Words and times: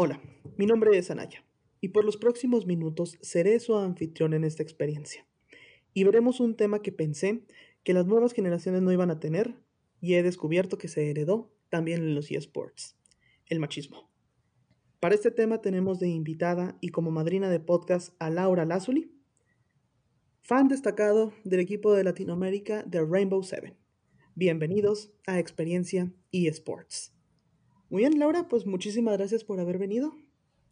Hola, 0.00 0.22
mi 0.56 0.64
nombre 0.64 0.96
es 0.96 1.10
Anaya 1.10 1.44
y 1.80 1.88
por 1.88 2.04
los 2.04 2.16
próximos 2.16 2.66
minutos 2.66 3.18
seré 3.20 3.58
su 3.58 3.74
anfitrión 3.74 4.32
en 4.32 4.44
esta 4.44 4.62
experiencia. 4.62 5.26
Y 5.92 6.04
veremos 6.04 6.38
un 6.38 6.54
tema 6.54 6.82
que 6.82 6.92
pensé 6.92 7.42
que 7.82 7.94
las 7.94 8.06
nuevas 8.06 8.32
generaciones 8.32 8.80
no 8.80 8.92
iban 8.92 9.10
a 9.10 9.18
tener 9.18 9.56
y 10.00 10.14
he 10.14 10.22
descubierto 10.22 10.78
que 10.78 10.86
se 10.86 11.10
heredó 11.10 11.52
también 11.68 12.02
en 12.02 12.14
los 12.14 12.30
eSports, 12.30 12.96
el 13.46 13.58
machismo. 13.58 14.08
Para 15.00 15.16
este 15.16 15.32
tema 15.32 15.60
tenemos 15.62 15.98
de 15.98 16.06
invitada 16.06 16.78
y 16.80 16.90
como 16.90 17.10
madrina 17.10 17.50
de 17.50 17.58
podcast 17.58 18.14
a 18.20 18.30
Laura 18.30 18.64
Lazuli, 18.64 19.10
fan 20.42 20.68
destacado 20.68 21.32
del 21.42 21.58
equipo 21.58 21.92
de 21.92 22.04
Latinoamérica 22.04 22.84
de 22.84 23.04
Rainbow 23.04 23.42
Seven. 23.42 23.74
Bienvenidos 24.36 25.10
a 25.26 25.40
Experiencia 25.40 26.12
eSports. 26.30 27.17
Muy 27.90 28.00
bien, 28.00 28.18
Laura, 28.18 28.48
pues 28.48 28.66
muchísimas 28.66 29.16
gracias 29.16 29.44
por 29.44 29.60
haber 29.60 29.78
venido. 29.78 30.14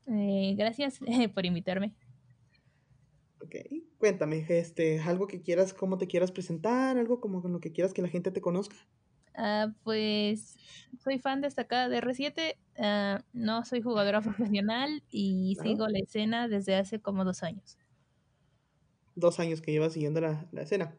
Eh, 0.06 0.54
gracias 0.56 1.00
por 1.34 1.46
invitarme. 1.46 1.94
Ok, 3.40 3.54
cuéntame, 3.98 4.44
este, 4.48 5.00
algo 5.00 5.26
que 5.26 5.40
quieras, 5.40 5.72
cómo 5.72 5.98
te 5.98 6.06
quieras 6.06 6.32
presentar, 6.32 6.98
algo 6.98 7.20
como 7.20 7.42
con 7.42 7.52
lo 7.52 7.60
que 7.60 7.72
quieras 7.72 7.94
que 7.94 8.02
la 8.02 8.08
gente 8.08 8.30
te 8.30 8.40
conozca. 8.40 8.76
Ah, 9.34 9.72
pues 9.84 10.56
soy 10.98 11.18
fan 11.18 11.42
destacada 11.42 11.88
de 11.88 11.98
R7, 11.98 12.56
ah, 12.78 13.22
no 13.32 13.64
soy 13.64 13.82
jugadora 13.82 14.20
profesional 14.60 15.02
y 15.10 15.56
sigo 15.62 15.86
la 15.88 15.98
escena 15.98 16.48
desde 16.48 16.74
hace 16.74 17.00
como 17.00 17.24
dos 17.24 17.42
años. 17.42 17.78
Dos 19.14 19.38
años 19.40 19.62
que 19.62 19.72
llevas 19.72 19.94
siguiendo 19.94 20.20
la, 20.20 20.48
escena. 20.54 20.98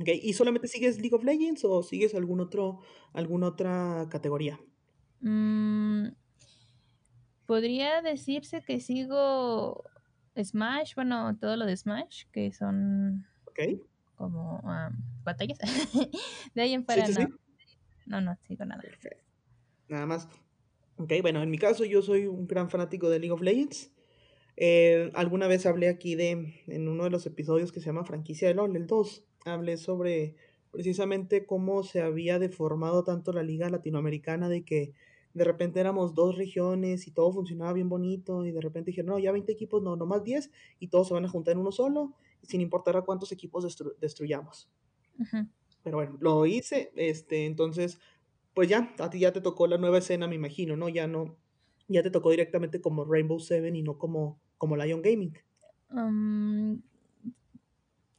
okay. 0.00 0.20
¿Y 0.22 0.34
solamente 0.34 0.68
sigues 0.68 1.00
League 1.00 1.14
of 1.14 1.24
Legends 1.24 1.64
o 1.64 1.82
sigues 1.82 2.14
algún 2.14 2.40
otro, 2.40 2.80
alguna 3.12 3.48
otra 3.48 4.06
categoría? 4.10 4.60
Mm, 5.20 6.08
podría 7.46 8.02
decirse 8.02 8.62
que 8.62 8.80
sigo 8.80 9.84
Smash, 10.36 10.94
bueno, 10.94 11.36
todo 11.38 11.56
lo 11.56 11.66
de 11.66 11.76
Smash, 11.76 12.24
que 12.32 12.52
son 12.52 13.26
como 14.16 14.62
batallas. 15.24 15.58
de 16.54 16.62
ahí 16.62 16.72
en 16.72 16.84
fuera 16.84 17.06
no. 17.08 17.28
No, 18.06 18.20
no 18.20 18.36
sigo 18.46 18.64
nada. 18.64 18.82
Nada 19.88 20.06
más. 20.06 20.28
Ok, 20.96 21.12
bueno, 21.20 21.42
en 21.42 21.50
mi 21.50 21.58
caso 21.58 21.84
yo 21.84 22.02
soy 22.02 22.26
un 22.26 22.46
gran 22.46 22.70
fanático 22.70 23.10
de 23.10 23.18
League 23.18 23.32
of 23.32 23.42
Legends. 23.42 23.92
Eh, 24.56 25.10
alguna 25.14 25.48
vez 25.48 25.66
hablé 25.66 25.88
aquí 25.88 26.14
de, 26.14 26.62
en 26.66 26.88
uno 26.88 27.04
de 27.04 27.10
los 27.10 27.26
episodios 27.26 27.72
que 27.72 27.80
se 27.80 27.86
llama 27.86 28.04
Franquicia 28.04 28.48
de 28.48 28.54
LOL, 28.54 28.74
el 28.74 28.86
2, 28.86 29.24
hablé 29.44 29.76
sobre 29.76 30.36
precisamente 30.76 31.46
cómo 31.46 31.82
se 31.84 32.02
había 32.02 32.38
deformado 32.38 33.02
tanto 33.02 33.32
la 33.32 33.42
liga 33.42 33.70
latinoamericana 33.70 34.50
de 34.50 34.62
que 34.62 34.92
de 35.32 35.42
repente 35.42 35.80
éramos 35.80 36.14
dos 36.14 36.36
regiones 36.36 37.06
y 37.06 37.12
todo 37.12 37.32
funcionaba 37.32 37.72
bien 37.72 37.88
bonito 37.88 38.44
y 38.44 38.52
de 38.52 38.60
repente 38.60 38.90
dijeron, 38.90 39.12
no, 39.12 39.18
ya 39.18 39.32
20 39.32 39.50
equipos, 39.50 39.82
no, 39.82 39.96
no 39.96 40.04
más 40.04 40.22
10 40.22 40.50
y 40.78 40.88
todos 40.88 41.08
se 41.08 41.14
van 41.14 41.24
a 41.24 41.30
juntar 41.30 41.52
en 41.52 41.60
uno 41.60 41.72
solo 41.72 42.12
sin 42.42 42.60
importar 42.60 42.94
a 42.94 43.00
cuántos 43.00 43.32
equipos 43.32 43.74
destruyamos. 43.98 44.68
Pero 45.82 45.96
bueno, 45.96 46.18
lo 46.20 46.44
hice, 46.44 46.92
este, 46.94 47.46
entonces, 47.46 47.98
pues 48.52 48.68
ya, 48.68 48.94
a 48.98 49.08
ti 49.08 49.20
ya 49.20 49.32
te 49.32 49.40
tocó 49.40 49.66
la 49.66 49.78
nueva 49.78 49.96
escena, 49.96 50.28
me 50.28 50.34
imagino, 50.34 50.76
¿no? 50.76 50.90
Ya 50.90 51.06
no, 51.06 51.38
ya 51.88 52.02
te 52.02 52.10
tocó 52.10 52.30
directamente 52.32 52.82
como 52.82 53.06
Rainbow 53.06 53.40
Seven 53.40 53.74
y 53.76 53.82
no 53.82 53.96
como, 53.96 54.42
como 54.58 54.76
Lion 54.76 55.00
Gaming. 55.00 55.32
Um, 55.90 56.82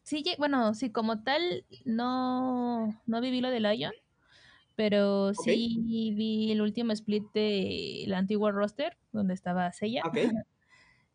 sí, 0.08 0.24
bueno, 0.38 0.74
sí, 0.74 0.90
como 0.90 1.22
tal, 1.22 1.66
no, 1.84 2.98
no 3.06 3.22
viví 3.22 3.42
lo 3.42 3.50
de 3.50 3.60
Lion, 3.60 3.92
pero 4.78 5.34
sí 5.34 6.14
vi 6.16 6.52
el 6.52 6.62
último 6.62 6.94
split 6.94 7.26
de 7.34 8.06
la 8.08 8.18
antigua 8.18 8.52
roster, 8.52 8.98
donde 9.12 9.34
estaba 9.34 9.72
Seiya. 9.74 10.04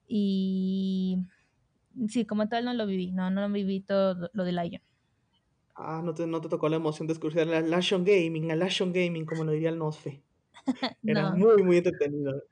y 0.07 1.19
sí, 2.09 2.27
como 2.27 2.49
tal 2.49 2.67
no 2.67 2.75
lo 2.75 2.87
viví, 2.87 3.13
no, 3.13 3.31
no 3.31 3.51
viví 3.51 3.81
todo 3.81 4.31
lo 4.35 4.45
de 4.45 4.53
Lion. 4.53 4.83
Ah, 5.75 6.03
no 6.05 6.13
te, 6.13 6.27
no 6.27 6.43
te 6.43 6.51
tocó 6.51 6.69
la 6.69 6.77
emoción 6.77 7.07
de 7.07 7.15
escuchar 7.15 7.49
a 7.49 7.63
Lashon 7.63 8.05
Gaming, 8.05 8.51
a 8.51 8.57
Lashon 8.57 8.93
Gaming, 8.93 9.25
como 9.25 9.45
lo 9.45 9.53
diría 9.53 9.71
el 9.71 9.79
Nosfe. 9.79 10.23
Era 11.03 11.31
muy, 11.31 11.63
muy 11.63 11.79
entretenido. 11.79 12.43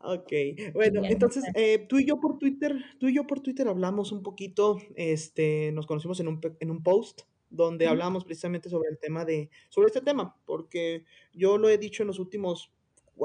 Ok, 0.00 0.32
bueno, 0.74 1.02
entonces 1.04 1.44
eh, 1.54 1.86
tú 1.88 1.98
y 1.98 2.04
yo 2.04 2.20
por 2.20 2.38
Twitter, 2.38 2.74
tú 2.98 3.08
y 3.08 3.14
yo 3.14 3.26
por 3.26 3.40
Twitter 3.40 3.68
hablamos 3.68 4.12
un 4.12 4.22
poquito, 4.22 4.78
este, 4.96 5.70
nos 5.72 5.86
conocimos 5.86 6.18
en 6.20 6.28
un, 6.28 6.40
en 6.60 6.70
un 6.70 6.82
post 6.82 7.22
donde 7.50 7.86
hablamos 7.86 8.24
precisamente 8.24 8.68
sobre 8.68 8.90
el 8.90 8.98
tema 8.98 9.24
de, 9.24 9.50
sobre 9.68 9.86
este 9.86 10.00
tema, 10.00 10.36
porque 10.44 11.04
yo 11.32 11.58
lo 11.58 11.68
he 11.68 11.78
dicho 11.78 12.02
en 12.02 12.08
los 12.08 12.18
últimos, 12.18 12.72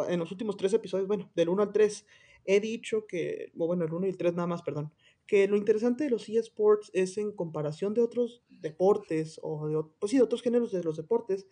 en 0.07 0.19
los 0.19 0.31
últimos 0.31 0.55
tres 0.57 0.73
episodios, 0.73 1.07
bueno, 1.07 1.29
del 1.35 1.49
1 1.49 1.63
al 1.63 1.73
3, 1.73 2.05
he 2.45 2.59
dicho 2.59 3.05
que, 3.07 3.51
bueno, 3.53 3.83
el 3.83 3.93
1 3.93 4.05
y 4.05 4.09
el 4.09 4.17
3 4.17 4.33
nada 4.33 4.47
más, 4.47 4.61
perdón, 4.61 4.91
que 5.25 5.47
lo 5.47 5.55
interesante 5.57 6.03
de 6.03 6.09
los 6.09 6.27
eSports 6.27 6.91
es 6.93 7.17
en 7.17 7.31
comparación 7.31 7.93
de 7.93 8.01
otros 8.01 8.43
deportes 8.49 9.39
o 9.41 9.67
de, 9.67 9.81
pues 9.99 10.11
sí, 10.11 10.17
de 10.17 10.23
otros 10.23 10.41
géneros 10.41 10.71
de 10.71 10.83
los 10.83 10.97
deportes, 10.97 11.47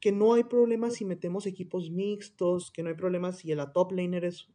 que 0.00 0.12
no 0.12 0.34
hay 0.34 0.44
problema 0.44 0.90
si 0.90 1.04
metemos 1.04 1.46
equipos 1.46 1.90
mixtos, 1.90 2.70
que 2.70 2.82
no 2.82 2.88
hay 2.88 2.94
problema 2.94 3.32
si 3.32 3.54
la 3.54 3.72
top 3.72 3.92
laner 3.92 4.24
es 4.24 4.48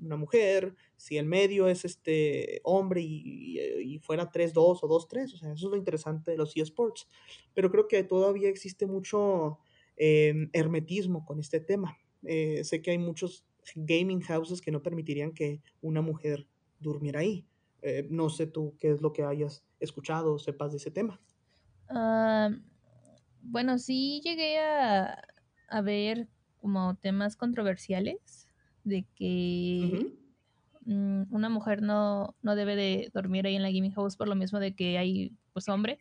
una 0.00 0.16
mujer, 0.16 0.74
si 0.96 1.16
el 1.16 1.26
medio 1.26 1.68
es 1.68 1.84
este 1.84 2.60
hombre 2.64 3.00
y, 3.00 3.58
y, 3.58 3.98
fuera 3.98 4.30
3-2 4.30 4.54
o 4.82 4.88
2-3, 4.88 5.34
o 5.34 5.36
sea, 5.36 5.52
eso 5.52 5.66
es 5.66 5.70
lo 5.70 5.76
interesante 5.76 6.32
de 6.32 6.36
los 6.36 6.56
eSports. 6.56 7.08
Pero 7.54 7.70
creo 7.70 7.88
que 7.88 8.02
todavía 8.04 8.48
existe 8.48 8.86
mucho 8.86 9.58
em, 9.96 10.50
hermetismo 10.52 11.24
con 11.24 11.40
este 11.40 11.60
tema. 11.60 11.96
Eh, 12.24 12.64
sé 12.64 12.82
que 12.82 12.90
hay 12.90 12.98
muchos 12.98 13.44
gaming 13.74 14.20
houses 14.20 14.60
que 14.60 14.70
no 14.70 14.82
permitirían 14.82 15.32
que 15.32 15.62
una 15.80 16.02
mujer 16.02 16.46
durmiera 16.78 17.20
ahí. 17.20 17.46
Eh, 17.82 18.06
no 18.10 18.28
sé 18.30 18.46
tú 18.46 18.76
qué 18.78 18.90
es 18.90 19.00
lo 19.00 19.12
que 19.12 19.22
hayas 19.22 19.64
escuchado 19.80 20.34
o 20.34 20.38
sepas 20.38 20.72
de 20.72 20.78
ese 20.78 20.90
tema. 20.90 21.20
Ah, 21.88 22.50
bueno, 23.48 23.78
sí 23.78 24.20
llegué 24.24 24.58
a, 24.58 25.22
a 25.68 25.80
ver 25.80 26.28
como 26.60 26.96
temas 26.96 27.36
controversiales 27.36 28.48
de 28.84 29.04
que 29.14 30.06
mm, 30.84 31.34
una 31.34 31.48
mujer 31.48 31.82
no, 31.82 32.34
no 32.42 32.56
debe 32.56 32.76
de 32.76 33.10
dormir 33.12 33.46
ahí 33.46 33.56
en 33.56 33.62
la 33.62 33.70
gaming 33.70 33.92
house 33.92 34.16
por 34.16 34.28
lo 34.28 34.34
mismo 34.34 34.58
de 34.60 34.74
que 34.74 34.98
hay 34.98 35.32
pues 35.52 35.68
hombres. 35.68 35.98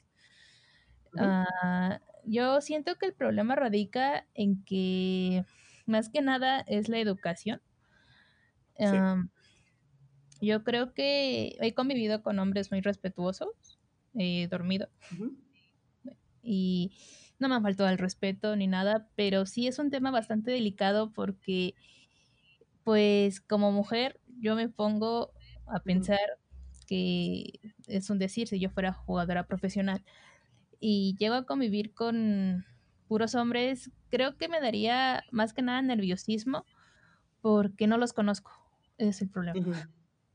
Ah, 1.17 2.01
yo 2.25 2.59
siento 2.61 2.95
que 2.95 3.05
el 3.05 3.13
problema 3.13 3.55
radica 3.55 4.27
en 4.33 4.63
que 4.63 5.45
más 5.85 6.09
que 6.09 6.21
nada 6.21 6.61
es 6.67 6.89
la 6.89 6.99
educación. 6.99 7.61
yo 10.41 10.63
creo 10.63 10.93
que 10.93 11.55
he 11.59 11.73
convivido 11.73 12.21
con 12.21 12.39
hombres 12.39 12.71
muy 12.71 12.81
respetuosos, 12.81 13.79
he 14.13 14.47
dormido. 14.47 14.89
Y 16.43 16.91
no 17.39 17.49
me 17.49 17.55
han 17.55 17.63
faltado 17.63 17.89
el 17.89 17.97
respeto 17.97 18.55
ni 18.55 18.67
nada, 18.67 19.07
pero 19.15 19.45
sí 19.45 19.67
es 19.67 19.79
un 19.79 19.91
tema 19.91 20.11
bastante 20.11 20.51
delicado 20.51 21.11
porque 21.11 21.75
pues 22.83 23.41
como 23.41 23.71
mujer 23.71 24.19
yo 24.39 24.55
me 24.55 24.69
pongo 24.69 25.31
a 25.65 25.79
pensar 25.79 26.19
que 26.87 27.59
es 27.87 28.09
un 28.09 28.19
decir 28.19 28.47
si 28.47 28.59
yo 28.59 28.69
fuera 28.69 28.93
jugadora 28.93 29.47
profesional 29.47 30.03
y 30.79 31.15
llego 31.17 31.35
a 31.35 31.45
convivir 31.45 31.93
con 31.93 32.65
puros 33.07 33.35
hombres, 33.35 33.91
creo 34.09 34.37
que 34.37 34.47
me 34.47 34.61
daría 34.61 35.23
más 35.31 35.53
que 35.53 35.61
nada 35.61 35.81
nerviosismo 35.81 36.65
porque 37.41 37.87
no 37.87 37.97
los 37.97 38.13
conozco, 38.13 38.51
ese 38.97 39.09
es 39.09 39.21
el 39.21 39.29
problema. 39.29 39.89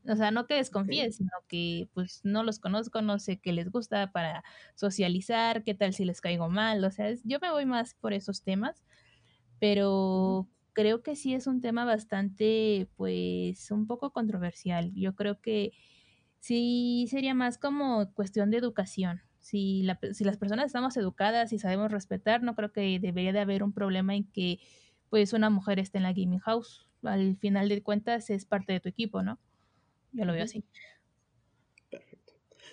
O 0.07 0.15
sea, 0.15 0.31
no 0.31 0.47
que 0.47 0.55
desconfíe, 0.55 1.11
sino 1.11 1.29
que 1.47 1.87
pues 1.93 2.21
no 2.23 2.43
los 2.43 2.59
conozco, 2.59 3.01
no 3.03 3.19
sé 3.19 3.39
qué 3.39 3.53
les 3.53 3.69
gusta 3.71 4.11
para 4.11 4.43
socializar, 4.75 5.63
qué 5.63 5.75
tal 5.75 5.93
si 5.93 6.05
les 6.05 6.21
caigo 6.21 6.49
mal, 6.49 6.83
o 6.83 6.89
sea, 6.91 7.13
yo 7.23 7.39
me 7.39 7.51
voy 7.51 7.65
más 7.67 7.93
por 7.93 8.13
esos 8.13 8.41
temas, 8.43 8.83
pero 9.59 10.49
creo 10.73 11.03
que 11.03 11.15
sí 11.15 11.33
es 11.33 11.47
un 11.47 11.61
tema 11.61 11.85
bastante, 11.85 12.89
pues, 12.95 13.71
un 13.71 13.87
poco 13.87 14.11
controversial. 14.13 14.93
Yo 14.95 15.15
creo 15.15 15.41
que 15.41 15.73
sí 16.39 17.07
sería 17.09 17.33
más 17.33 17.57
como 17.57 18.13
cuestión 18.13 18.51
de 18.51 18.57
educación. 18.57 19.21
Si, 19.39 19.83
la, 19.83 19.99
si 20.13 20.23
las 20.23 20.37
personas 20.37 20.67
estamos 20.67 20.97
educadas 20.97 21.53
y 21.53 21.59
sabemos 21.59 21.91
respetar, 21.91 22.43
no 22.43 22.55
creo 22.55 22.71
que 22.71 22.99
debería 22.99 23.33
de 23.33 23.39
haber 23.39 23.63
un 23.63 23.73
problema 23.73 24.15
en 24.15 24.25
que, 24.31 24.59
pues, 25.09 25.33
una 25.33 25.49
mujer 25.49 25.79
esté 25.79 25.97
en 25.99 26.03
la 26.03 26.13
gaming 26.13 26.39
house. 26.39 26.87
Al 27.03 27.37
final 27.37 27.69
de 27.69 27.83
cuentas 27.83 28.29
es 28.29 28.45
parte 28.45 28.73
de 28.73 28.79
tu 28.81 28.89
equipo, 28.89 29.23
¿no? 29.23 29.39
Yo 30.11 30.25
lo 30.25 30.33
veo 30.33 30.43
así. 30.43 30.63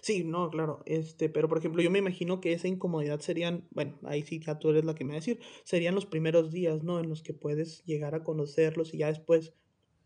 Sí, 0.00 0.23
no, 0.23 0.49
claro, 0.50 0.82
este, 0.87 1.29
pero 1.29 1.49
por 1.49 1.58
ejemplo, 1.58 1.82
yo 1.82 1.90
me 1.90 1.99
imagino 1.99 2.40
que 2.40 2.52
esa 2.52 2.69
incomodidad 2.69 3.19
serían, 3.19 3.67
bueno, 3.70 3.99
ahí 4.05 4.23
sí 4.23 4.38
ya 4.38 4.58
tú 4.58 4.70
eres 4.70 4.85
la 4.85 4.94
que 4.94 5.05
me 5.05 5.11
va 5.11 5.17
a 5.17 5.20
decir, 5.20 5.40
serían 5.64 5.94
los 5.94 6.06
primeros 6.06 6.52
días, 6.52 6.85
¿no? 6.85 7.00
En 7.00 7.08
los 7.08 7.23
que 7.23 7.35
puedes 7.35 7.85
llegar 7.85 8.14
a 8.14 8.23
conocerlos 8.23 8.94
y 8.94 8.99
ya 8.99 9.08
después, 9.08 9.55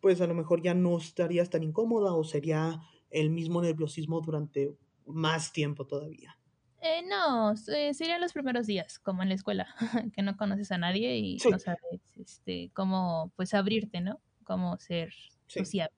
pues 0.00 0.20
a 0.22 0.26
lo 0.26 0.34
mejor 0.34 0.62
ya 0.62 0.72
no 0.72 0.96
estarías 0.96 1.50
tan 1.50 1.62
incómoda 1.62 2.14
o 2.14 2.24
sería 2.24 2.80
el 3.10 3.28
mismo 3.30 3.60
nerviosismo 3.60 4.22
durante 4.22 4.74
más 5.04 5.52
tiempo 5.52 5.86
todavía. 5.86 6.38
Eh, 6.80 7.02
no, 7.08 7.54
serían 7.56 8.20
los 8.20 8.32
primeros 8.32 8.66
días, 8.66 8.98
como 8.98 9.22
en 9.22 9.28
la 9.28 9.34
escuela, 9.34 9.66
que 10.14 10.22
no 10.22 10.36
conoces 10.36 10.72
a 10.72 10.78
nadie 10.78 11.18
y 11.18 11.36
no 11.50 11.58
sabes 11.58 12.00
este, 12.16 12.70
cómo 12.72 13.30
pues 13.36 13.52
abrirte, 13.52 14.00
¿no? 14.00 14.20
cómo 14.42 14.78
ser 14.78 15.12
sociable. 15.46 15.94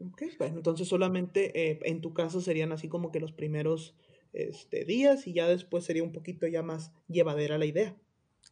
Ok, 0.00 0.22
bueno, 0.38 0.56
entonces 0.56 0.88
solamente 0.88 1.70
eh, 1.70 1.78
en 1.84 2.00
tu 2.00 2.12
caso 2.12 2.40
serían 2.40 2.72
así 2.72 2.88
como 2.88 3.12
que 3.12 3.20
los 3.20 3.32
primeros 3.32 3.94
este, 4.32 4.84
días 4.84 5.26
y 5.26 5.32
ya 5.32 5.48
después 5.48 5.84
sería 5.84 6.02
un 6.02 6.12
poquito 6.12 6.46
ya 6.46 6.62
más 6.62 6.92
llevadera 7.08 7.58
la 7.58 7.66
idea. 7.66 7.96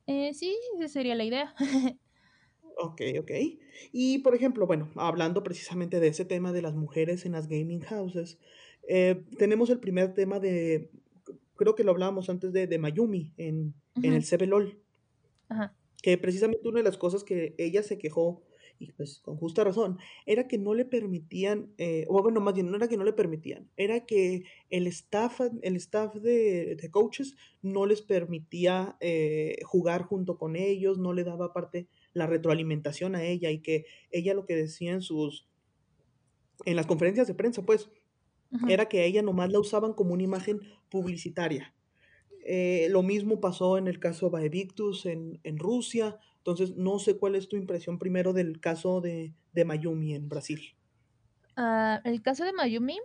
Eh, 0.07 0.33
sí, 0.35 0.57
esa 0.79 0.89
sería 0.89 1.15
la 1.15 1.25
idea. 1.25 1.55
ok, 2.79 3.03
ok. 3.21 3.31
Y 3.93 4.19
por 4.19 4.35
ejemplo, 4.35 4.67
bueno, 4.67 4.91
hablando 4.97 5.43
precisamente 5.43 6.01
de 6.01 6.09
ese 6.09 6.25
tema 6.25 6.53
de 6.53 6.63
las 6.63 6.75
mujeres 6.75 7.27
en 7.27 7.33
las 7.33 7.49
gaming 7.49 7.81
houses, 7.81 8.39
eh, 8.89 9.25
tenemos 9.39 9.71
el 9.71 9.81
primer 9.81 10.15
tema 10.15 10.39
de, 10.39 10.91
creo 11.57 11.75
que 11.75 11.85
lo 11.85 11.93
hablábamos 11.93 12.31
antes 12.31 12.53
de, 12.53 12.67
de 12.67 12.79
Mayumi 12.79 13.33
en, 13.37 13.75
en 13.97 14.13
el 14.13 14.25
CBLOL. 14.25 14.81
Ajá. 15.49 15.75
Que 16.03 16.19
precisamente 16.19 16.69
una 16.69 16.79
de 16.79 16.85
las 16.85 16.97
cosas 16.97 17.23
que 17.23 17.55
ella 17.59 17.83
se 17.83 17.99
quejó 17.99 18.43
y 18.83 18.93
pues 18.93 19.21
con 19.21 19.37
justa 19.37 19.63
razón, 19.63 19.99
era 20.27 20.49
que 20.49 20.59
no 20.59 20.75
le 20.75 20.85
permitían, 20.85 21.73
eh, 21.79 22.05
o 22.09 22.21
bueno, 22.21 22.41
más 22.41 22.55
bien 22.55 22.71
no 22.71 22.77
era 22.77 22.89
que 22.89 22.97
no 22.97 23.05
le 23.05 23.13
permitían, 23.13 23.71
era 23.77 24.05
que 24.05 24.43
el 24.71 24.89
staff, 24.89 25.41
el 25.63 25.77
staff 25.77 26.15
de, 26.17 26.77
coaches 26.91 27.37
no 27.63 27.87
les 27.87 28.03
permitía 28.03 28.97
eh, 29.01 29.59
jugar 29.65 30.03
junto 30.03 30.37
con 30.37 30.57
ellos, 30.57 30.99
no 30.99 31.13
le 31.13 31.23
daba 31.23 31.53
parte 31.53 31.87
la 32.13 32.27
retroalimentación 32.27 33.15
a 33.15 33.23
ella 33.25 33.51
y 33.51 33.61
que 33.61 33.87
ella 34.11 34.35
lo 34.35 34.45
que 34.45 34.57
decía 34.57 34.93
en 34.93 35.03
sus, 35.03 35.49
en 36.65 36.75
las 36.75 36.87
conferencias 36.87 37.29
de 37.29 37.35
prensa, 37.35 37.63
pues, 37.65 37.91
era 38.69 38.87
que 38.87 39.01
a 39.01 39.05
ella 39.05 39.23
nomás 39.23 39.51
la 39.51 39.61
usaban 39.61 39.95
como 39.95 40.13
una 40.13 40.25
imagen 40.25 40.61
publicitaria. 40.91 41.75
Eh, 42.45 42.89
lo 42.91 43.03
mismo 43.03 43.41
pasó 43.41 43.79
en 43.79 43.87
el 43.87 43.99
caso 43.99 44.29
de 44.29 44.45
Evictus 44.45 45.07
en, 45.07 45.41
en 45.45 45.59
Rusia, 45.59 46.19
entonces, 46.43 46.77
no 46.77 46.99
sé 46.99 47.17
cuál 47.17 47.37
es 47.37 47.49
tu 47.49 47.55
impresión 47.55 48.01
primero 48.01 48.33
del 48.33 48.59
caso 48.59 49.01
de, 49.01 49.33
Mayumi 49.65 50.13
en 50.17 50.29
Brasil. 50.29 50.75
Ah, 51.55 52.01
el 52.05 52.21
caso 52.21 52.45
de 52.45 52.53
Mayumi, 52.53 52.99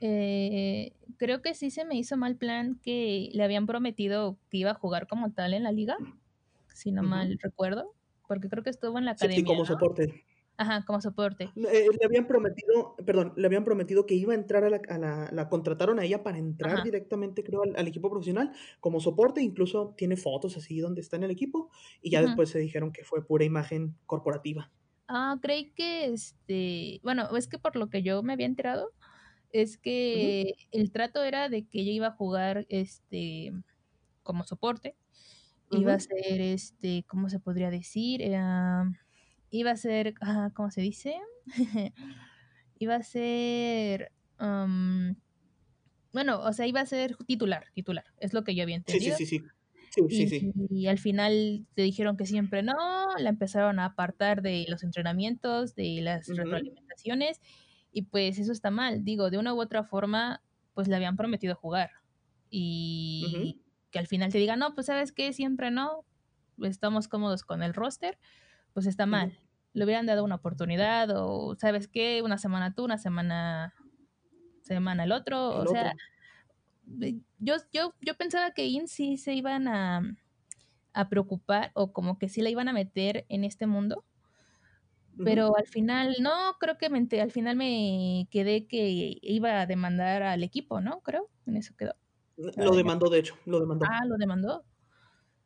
eh, 0.00 0.94
creo 1.18 1.42
que 1.42 1.52
sí 1.52 1.70
se 1.70 1.84
me 1.84 1.98
hizo 1.98 2.16
mal 2.16 2.36
plan 2.36 2.80
que 2.82 3.28
le 3.34 3.44
habían 3.44 3.66
prometido 3.66 4.38
que 4.48 4.56
iba 4.56 4.70
a 4.70 4.74
jugar 4.74 5.06
como 5.06 5.32
tal 5.32 5.52
en 5.52 5.64
la 5.64 5.70
liga, 5.70 5.98
si 6.72 6.92
no 6.92 7.02
mal 7.02 7.38
recuerdo, 7.42 7.92
porque 8.26 8.48
creo 8.48 8.62
que 8.62 8.70
estuvo 8.70 8.98
en 8.98 9.04
la 9.04 9.10
academia. 9.10 9.36
Sí, 9.36 9.44
como 9.44 9.66
soporte. 9.66 10.24
Ajá, 10.56 10.84
como 10.84 11.00
soporte. 11.00 11.44
Eh, 11.56 11.86
le 11.98 12.06
habían 12.06 12.26
prometido, 12.26 12.94
perdón, 13.04 13.32
le 13.36 13.46
habían 13.46 13.64
prometido 13.64 14.06
que 14.06 14.14
iba 14.14 14.32
a 14.32 14.36
entrar 14.36 14.64
a 14.64 14.70
la, 14.70 14.80
a 14.88 14.98
la, 14.98 15.28
la 15.32 15.48
contrataron 15.48 15.98
a 15.98 16.04
ella 16.04 16.22
para 16.22 16.38
entrar 16.38 16.82
directamente, 16.82 17.42
creo, 17.42 17.62
al, 17.62 17.88
equipo 17.88 18.10
profesional 18.10 18.52
como 18.80 19.00
soporte, 19.00 19.42
incluso 19.42 19.94
tiene 19.96 20.16
fotos 20.16 20.56
así 20.56 20.78
donde 20.78 21.00
está 21.00 21.16
en 21.16 21.24
el 21.24 21.30
equipo, 21.30 21.70
y 22.00 22.10
ya 22.10 22.22
después 22.22 22.50
se 22.50 22.58
dijeron 22.58 22.92
que 22.92 23.04
fue 23.04 23.26
pura 23.26 23.44
imagen 23.44 23.96
corporativa. 24.06 24.70
Ah, 25.08 25.38
creí 25.42 25.72
que 25.72 26.06
este, 26.06 27.00
bueno, 27.02 27.36
es 27.36 27.48
que 27.48 27.58
por 27.58 27.76
lo 27.76 27.88
que 27.88 28.02
yo 28.02 28.22
me 28.22 28.34
había 28.34 28.46
enterado, 28.46 28.92
es 29.50 29.78
que 29.78 30.54
el 30.70 30.92
trato 30.92 31.22
era 31.22 31.48
de 31.48 31.66
que 31.66 31.80
ella 31.80 31.92
iba 31.92 32.06
a 32.08 32.12
jugar 32.12 32.66
este 32.68 33.52
como 34.22 34.44
soporte, 34.44 34.96
iba 35.70 35.94
a 35.94 36.00
ser 36.00 36.40
este, 36.40 37.04
¿cómo 37.08 37.28
se 37.28 37.40
podría 37.40 37.70
decir? 37.70 38.22
Era 38.22 38.90
iba 39.52 39.70
a 39.70 39.76
ser, 39.76 40.14
¿cómo 40.54 40.70
se 40.70 40.80
dice? 40.80 41.14
iba 42.78 42.96
a 42.96 43.02
ser, 43.02 44.10
bueno, 46.12 46.40
o 46.40 46.52
sea, 46.52 46.66
iba 46.66 46.80
a 46.80 46.86
ser 46.86 47.16
titular, 47.26 47.66
titular, 47.74 48.06
es 48.18 48.32
lo 48.32 48.42
que 48.42 48.54
yo 48.54 48.64
había 48.64 48.76
entendido. 48.76 49.16
Sí, 49.16 49.26
sí, 49.26 49.38
sí. 49.38 49.44
sí. 49.90 50.02
sí, 50.08 50.22
y, 50.22 50.28
sí. 50.28 50.52
y, 50.70 50.86
al 50.88 50.98
final 50.98 51.66
te 51.74 51.82
dijeron 51.82 52.16
que 52.16 52.26
siempre 52.26 52.62
no, 52.62 52.74
la 53.18 53.28
empezaron 53.28 53.78
a 53.78 53.84
apartar 53.84 54.42
de 54.42 54.64
los 54.68 54.82
entrenamientos, 54.82 55.74
de 55.74 56.00
las 56.00 56.26
retroalimentaciones, 56.28 57.40
y 57.92 58.02
pues 58.02 58.38
eso 58.38 58.52
está 58.52 58.70
mal. 58.70 59.04
Digo, 59.04 59.30
de 59.30 59.36
una 59.36 59.52
u 59.52 59.60
otra 59.60 59.84
forma, 59.84 60.42
pues 60.72 60.88
le 60.88 60.96
habían 60.96 61.16
prometido 61.16 61.54
jugar. 61.54 61.90
Y 62.48 63.60
que 63.90 63.98
al 63.98 64.06
final 64.06 64.32
te 64.32 64.38
digan, 64.38 64.58
no, 64.58 64.74
pues 64.74 64.86
sabes 64.86 65.12
qué, 65.12 65.34
siempre 65.34 65.70
no, 65.70 66.06
estamos 66.62 67.08
cómodos 67.08 67.44
con 67.44 67.62
el 67.62 67.74
roster 67.74 68.18
pues 68.72 68.86
está 68.86 69.06
mal. 69.06 69.38
Le 69.72 69.84
hubieran 69.84 70.06
dado 70.06 70.24
una 70.24 70.36
oportunidad 70.36 71.08
o, 71.14 71.56
¿sabes 71.58 71.88
qué? 71.88 72.22
Una 72.22 72.38
semana 72.38 72.74
tú, 72.74 72.84
una 72.84 72.98
semana, 72.98 73.74
semana 74.62 75.04
el 75.04 75.12
otro. 75.12 75.48
o 75.48 75.66
sea, 75.66 75.94
yo, 77.38 77.56
yo, 77.72 77.94
yo 78.00 78.14
pensaba 78.16 78.50
que 78.52 78.66
IN 78.66 78.88
sí 78.88 79.16
se 79.16 79.34
iban 79.34 79.68
a, 79.68 80.02
a 80.92 81.08
preocupar 81.08 81.70
o 81.74 81.92
como 81.92 82.18
que 82.18 82.28
sí 82.28 82.42
la 82.42 82.50
iban 82.50 82.68
a 82.68 82.72
meter 82.72 83.24
en 83.28 83.44
este 83.44 83.66
mundo. 83.66 84.04
Pero 85.24 85.56
al 85.56 85.66
final, 85.66 86.16
no, 86.20 86.56
creo 86.58 86.78
que 86.78 86.88
me, 86.88 87.06
al 87.20 87.30
final 87.30 87.54
me 87.54 88.26
quedé 88.30 88.66
que 88.66 89.18
iba 89.20 89.60
a 89.60 89.66
demandar 89.66 90.22
al 90.22 90.42
equipo, 90.42 90.80
¿no? 90.80 91.00
Creo, 91.02 91.28
en 91.46 91.56
eso 91.56 91.74
quedó. 91.76 91.94
Lo 92.36 92.74
demandó, 92.74 93.10
de 93.10 93.18
hecho, 93.18 93.36
lo 93.44 93.60
demandó. 93.60 93.86
Ah, 93.88 94.06
lo 94.06 94.16
demandó. 94.16 94.64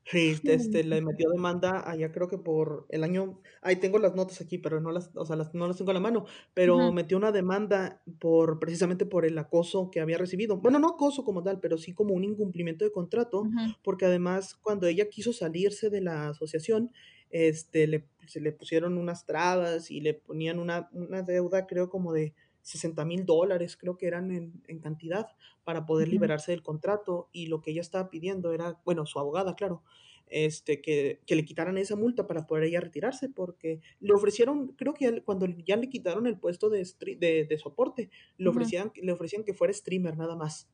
Sí, 0.09 0.41
este, 0.45 0.85
le 0.85 1.01
metió 1.03 1.29
demanda 1.31 1.89
allá 1.91 2.13
creo 2.13 2.29
que 2.29 2.39
por 2.39 2.87
el 2.91 3.03
año, 3.03 3.41
ahí 3.61 3.77
tengo 3.77 3.99
las 3.99 4.15
notas 4.15 4.41
aquí, 4.41 4.57
pero 4.57 4.81
no 4.81 4.93
las, 4.93 5.11
o 5.17 5.27
sea, 5.27 5.35
las, 5.35 5.53
no 5.53 5.67
las 5.67 5.77
tengo 5.77 5.91
a 5.91 5.95
la 5.95 6.01
mano, 6.01 6.27
pero 6.55 6.93
metió 6.93 7.17
una 7.17 7.33
demanda 7.33 8.03
por, 8.21 8.61
precisamente 8.61 9.05
por 9.05 9.25
el 9.25 9.37
acoso 9.37 9.91
que 9.91 10.01
había 10.01 10.17
recibido. 10.17 10.59
Bueno, 10.59 10.79
no 10.79 10.91
acoso 10.91 11.25
como 11.25 11.43
tal, 11.43 11.59
pero 11.59 11.77
sí 11.77 11.93
como 11.93 12.15
un 12.15 12.23
incumplimiento 12.23 12.85
de 12.85 12.93
contrato, 12.93 13.49
porque 13.83 14.05
además 14.07 14.55
cuando 14.55 14.87
ella 14.87 15.09
quiso 15.09 15.33
salirse 15.33 15.91
de 15.91 16.01
la 16.01 16.29
asociación, 16.29 16.93
este, 17.31 17.89
le, 17.89 18.07
se 18.29 18.41
le 18.41 18.53
pusieron 18.53 18.99
unas 18.99 19.27
trabas 19.27 19.91
y 19.91 20.01
le 20.01 20.15
ponían 20.15 20.61
una, 20.61 20.89
una 20.93 21.23
deuda 21.23 21.67
creo 21.67 21.89
como 21.89 22.13
de 22.13 22.33
60 22.67 23.05
mil 23.05 23.25
dólares, 23.25 23.77
creo 23.77 23.97
que 23.97 24.09
eran 24.09 24.33
en, 24.33 24.61
en 24.67 24.81
cantidad, 24.81 25.29
para 25.63 25.87
poder 25.87 26.09
liberarse 26.09 26.51
del 26.51 26.65
contrato. 26.65 27.29
Y 27.33 27.47
lo 27.47 27.61
que 27.63 27.71
ella 27.71 27.81
estaba 27.81 28.11
pidiendo 28.11 28.53
era, 28.53 28.81
bueno, 28.85 29.07
su 29.07 29.21
abogada, 29.21 29.55
claro, 29.55 29.85
este, 30.27 30.81
que, 30.81 31.21
que, 31.27 31.37
le 31.37 31.45
quitaran 31.45 31.79
esa 31.79 31.95
multa 31.95 32.27
para 32.27 32.49
poder 32.49 32.65
ella 32.65 32.81
retirarse, 32.81 33.29
porque 33.29 33.81
le 34.01 34.13
ofrecieron, 34.13 34.73
creo 34.73 34.95
que 34.95 35.23
cuando 35.23 35.47
ya 35.47 35.77
le 35.77 35.89
quitaron 35.89 36.27
el 36.27 36.41
puesto 36.41 36.69
de, 36.69 36.85
de, 37.19 37.45
de 37.45 37.59
soporte, 37.59 38.11
le, 38.37 38.49
ofrecían, 38.49 38.91
le 38.97 39.13
ofrecían 39.13 39.45
que 39.45 39.55
fuera 39.55 39.73
streamer 39.73 40.17
nada 40.17 40.35
más. 40.35 40.69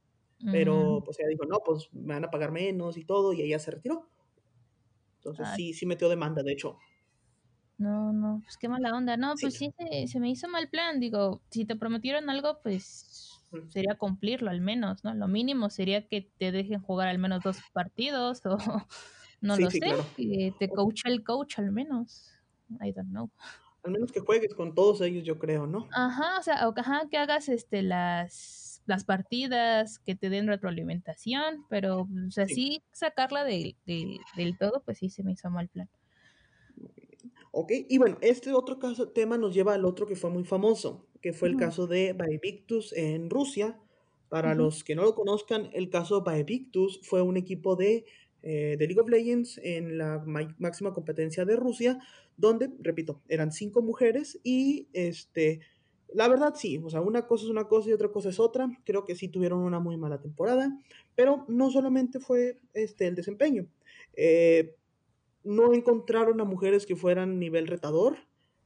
Pero 0.50 1.00
mm. 1.00 1.04
pues 1.04 1.20
ella 1.20 1.28
dijo, 1.28 1.44
no, 1.44 1.60
pues 1.62 1.90
me 1.92 2.14
van 2.14 2.24
a 2.24 2.30
pagar 2.30 2.52
menos 2.52 2.96
y 2.96 3.04
todo, 3.04 3.34
y 3.34 3.42
ella 3.42 3.58
se 3.58 3.70
retiró. 3.70 4.08
Entonces 5.16 5.46
sí, 5.56 5.74
sí 5.74 5.84
metió 5.84 6.08
demanda, 6.08 6.42
de 6.42 6.52
hecho. 6.52 6.78
No, 7.82 8.12
no, 8.12 8.40
pues 8.44 8.56
qué 8.56 8.68
mala 8.68 8.94
onda. 8.94 9.16
No, 9.16 9.34
pues 9.40 9.54
sí, 9.54 9.74
se, 10.06 10.20
me 10.20 10.30
hizo 10.30 10.46
mal 10.46 10.68
plan. 10.68 11.00
Digo, 11.00 11.42
si 11.50 11.64
te 11.64 11.74
prometieron 11.74 12.30
algo, 12.30 12.60
pues 12.62 13.42
sería 13.70 13.96
cumplirlo 13.96 14.50
al 14.50 14.60
menos, 14.60 15.02
¿no? 15.02 15.12
Lo 15.14 15.26
mínimo 15.26 15.68
sería 15.68 16.06
que 16.06 16.30
te 16.38 16.52
dejen 16.52 16.80
jugar 16.80 17.08
al 17.08 17.18
menos 17.18 17.42
dos 17.42 17.58
partidos 17.72 18.40
o 18.46 18.56
no 19.40 19.56
lo 19.56 19.68
sé, 19.68 19.80
que 20.16 20.54
te 20.60 20.68
coacha 20.68 21.08
el 21.08 21.24
coach 21.24 21.58
al 21.58 21.72
menos. 21.72 22.30
I 22.80 22.92
don't 22.92 23.10
know. 23.10 23.30
Al 23.82 23.90
menos 23.90 24.12
que 24.12 24.20
juegues 24.20 24.54
con 24.54 24.76
todos 24.76 25.00
ellos, 25.00 25.24
yo 25.24 25.40
creo, 25.40 25.66
¿no? 25.66 25.88
Ajá, 25.92 26.38
o 26.38 26.42
sea, 26.42 26.68
o, 26.68 26.74
ajá, 26.76 27.08
que 27.10 27.18
hagas 27.18 27.48
este 27.48 27.82
las 27.82 28.80
las 28.86 29.04
partidas, 29.04 29.98
que 30.00 30.14
te 30.14 30.28
den 30.28 30.46
retroalimentación, 30.46 31.64
pero 31.68 32.02
o 32.02 32.30
sea, 32.30 32.46
sí, 32.46 32.82
sacarla 32.92 33.44
de, 33.44 33.76
del 33.86 34.58
todo, 34.58 34.82
pues 34.84 34.98
sí 34.98 35.08
se 35.08 35.22
me 35.22 35.32
hizo 35.32 35.50
mal 35.50 35.68
plan. 35.68 35.88
¿Ok? 37.52 37.70
Y 37.88 37.98
bueno, 37.98 38.16
este 38.22 38.52
otro 38.52 38.78
caso, 38.78 39.10
tema 39.10 39.36
nos 39.36 39.54
lleva 39.54 39.74
al 39.74 39.84
otro 39.84 40.06
que 40.06 40.16
fue 40.16 40.30
muy 40.30 40.42
famoso, 40.44 41.06
que 41.20 41.34
fue 41.34 41.48
el 41.48 41.56
caso 41.56 41.86
de 41.86 42.14
Baevictus 42.14 42.92
en 42.94 43.30
Rusia. 43.30 43.78
Para 44.30 44.54
los 44.54 44.82
que 44.82 44.94
no 44.94 45.02
lo 45.02 45.14
conozcan, 45.14 45.68
el 45.74 45.90
caso 45.90 46.22
Baevictus 46.22 47.00
fue 47.02 47.20
un 47.20 47.36
equipo 47.36 47.76
de, 47.76 48.06
eh, 48.42 48.76
de 48.78 48.86
League 48.86 49.00
of 49.00 49.10
Legends 49.10 49.60
en 49.62 49.98
la 49.98 50.24
máxima 50.58 50.94
competencia 50.94 51.44
de 51.44 51.54
Rusia, 51.54 51.98
donde, 52.38 52.70
repito, 52.80 53.20
eran 53.28 53.52
cinco 53.52 53.82
mujeres 53.82 54.40
y 54.42 54.88
este, 54.94 55.60
la 56.14 56.28
verdad 56.28 56.54
sí, 56.56 56.80
o 56.82 56.88
sea, 56.88 57.02
una 57.02 57.26
cosa 57.26 57.44
es 57.44 57.50
una 57.50 57.68
cosa 57.68 57.90
y 57.90 57.92
otra 57.92 58.08
cosa 58.08 58.30
es 58.30 58.40
otra. 58.40 58.70
Creo 58.84 59.04
que 59.04 59.14
sí 59.14 59.28
tuvieron 59.28 59.60
una 59.60 59.78
muy 59.80 59.98
mala 59.98 60.20
temporada, 60.22 60.74
pero 61.14 61.44
no 61.48 61.70
solamente 61.70 62.18
fue 62.18 62.58
este, 62.72 63.06
el 63.06 63.14
desempeño. 63.14 63.66
Eh, 64.16 64.74
no 65.44 65.74
encontraron 65.74 66.40
a 66.40 66.44
mujeres 66.44 66.86
que 66.86 66.96
fueran 66.96 67.38
nivel 67.38 67.66
retador 67.66 68.18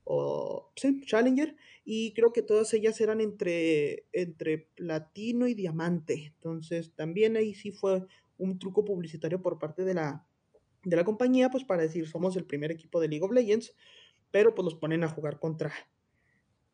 o 0.04 0.70
sí, 0.76 1.00
challenger 1.04 1.56
y 1.84 2.12
creo 2.14 2.32
que 2.32 2.42
todas 2.42 2.72
ellas 2.74 3.00
eran 3.00 3.20
entre, 3.20 4.06
entre 4.12 4.68
platino 4.74 5.48
y 5.48 5.54
diamante. 5.54 6.32
Entonces 6.34 6.92
también 6.94 7.36
ahí 7.36 7.54
sí 7.54 7.72
fue 7.72 8.06
un 8.38 8.58
truco 8.58 8.84
publicitario 8.84 9.42
por 9.42 9.58
parte 9.58 9.84
de 9.84 9.94
la, 9.94 10.26
de 10.84 10.96
la 10.96 11.04
compañía 11.04 11.50
pues 11.50 11.64
para 11.64 11.82
decir 11.82 12.08
somos 12.08 12.36
el 12.36 12.44
primer 12.44 12.70
equipo 12.70 13.00
de 13.00 13.08
League 13.08 13.24
of 13.24 13.32
Legends, 13.32 13.74
pero 14.30 14.54
pues 14.54 14.64
los 14.64 14.74
ponen 14.74 15.02
a 15.02 15.08
jugar 15.08 15.40
contra, 15.40 15.72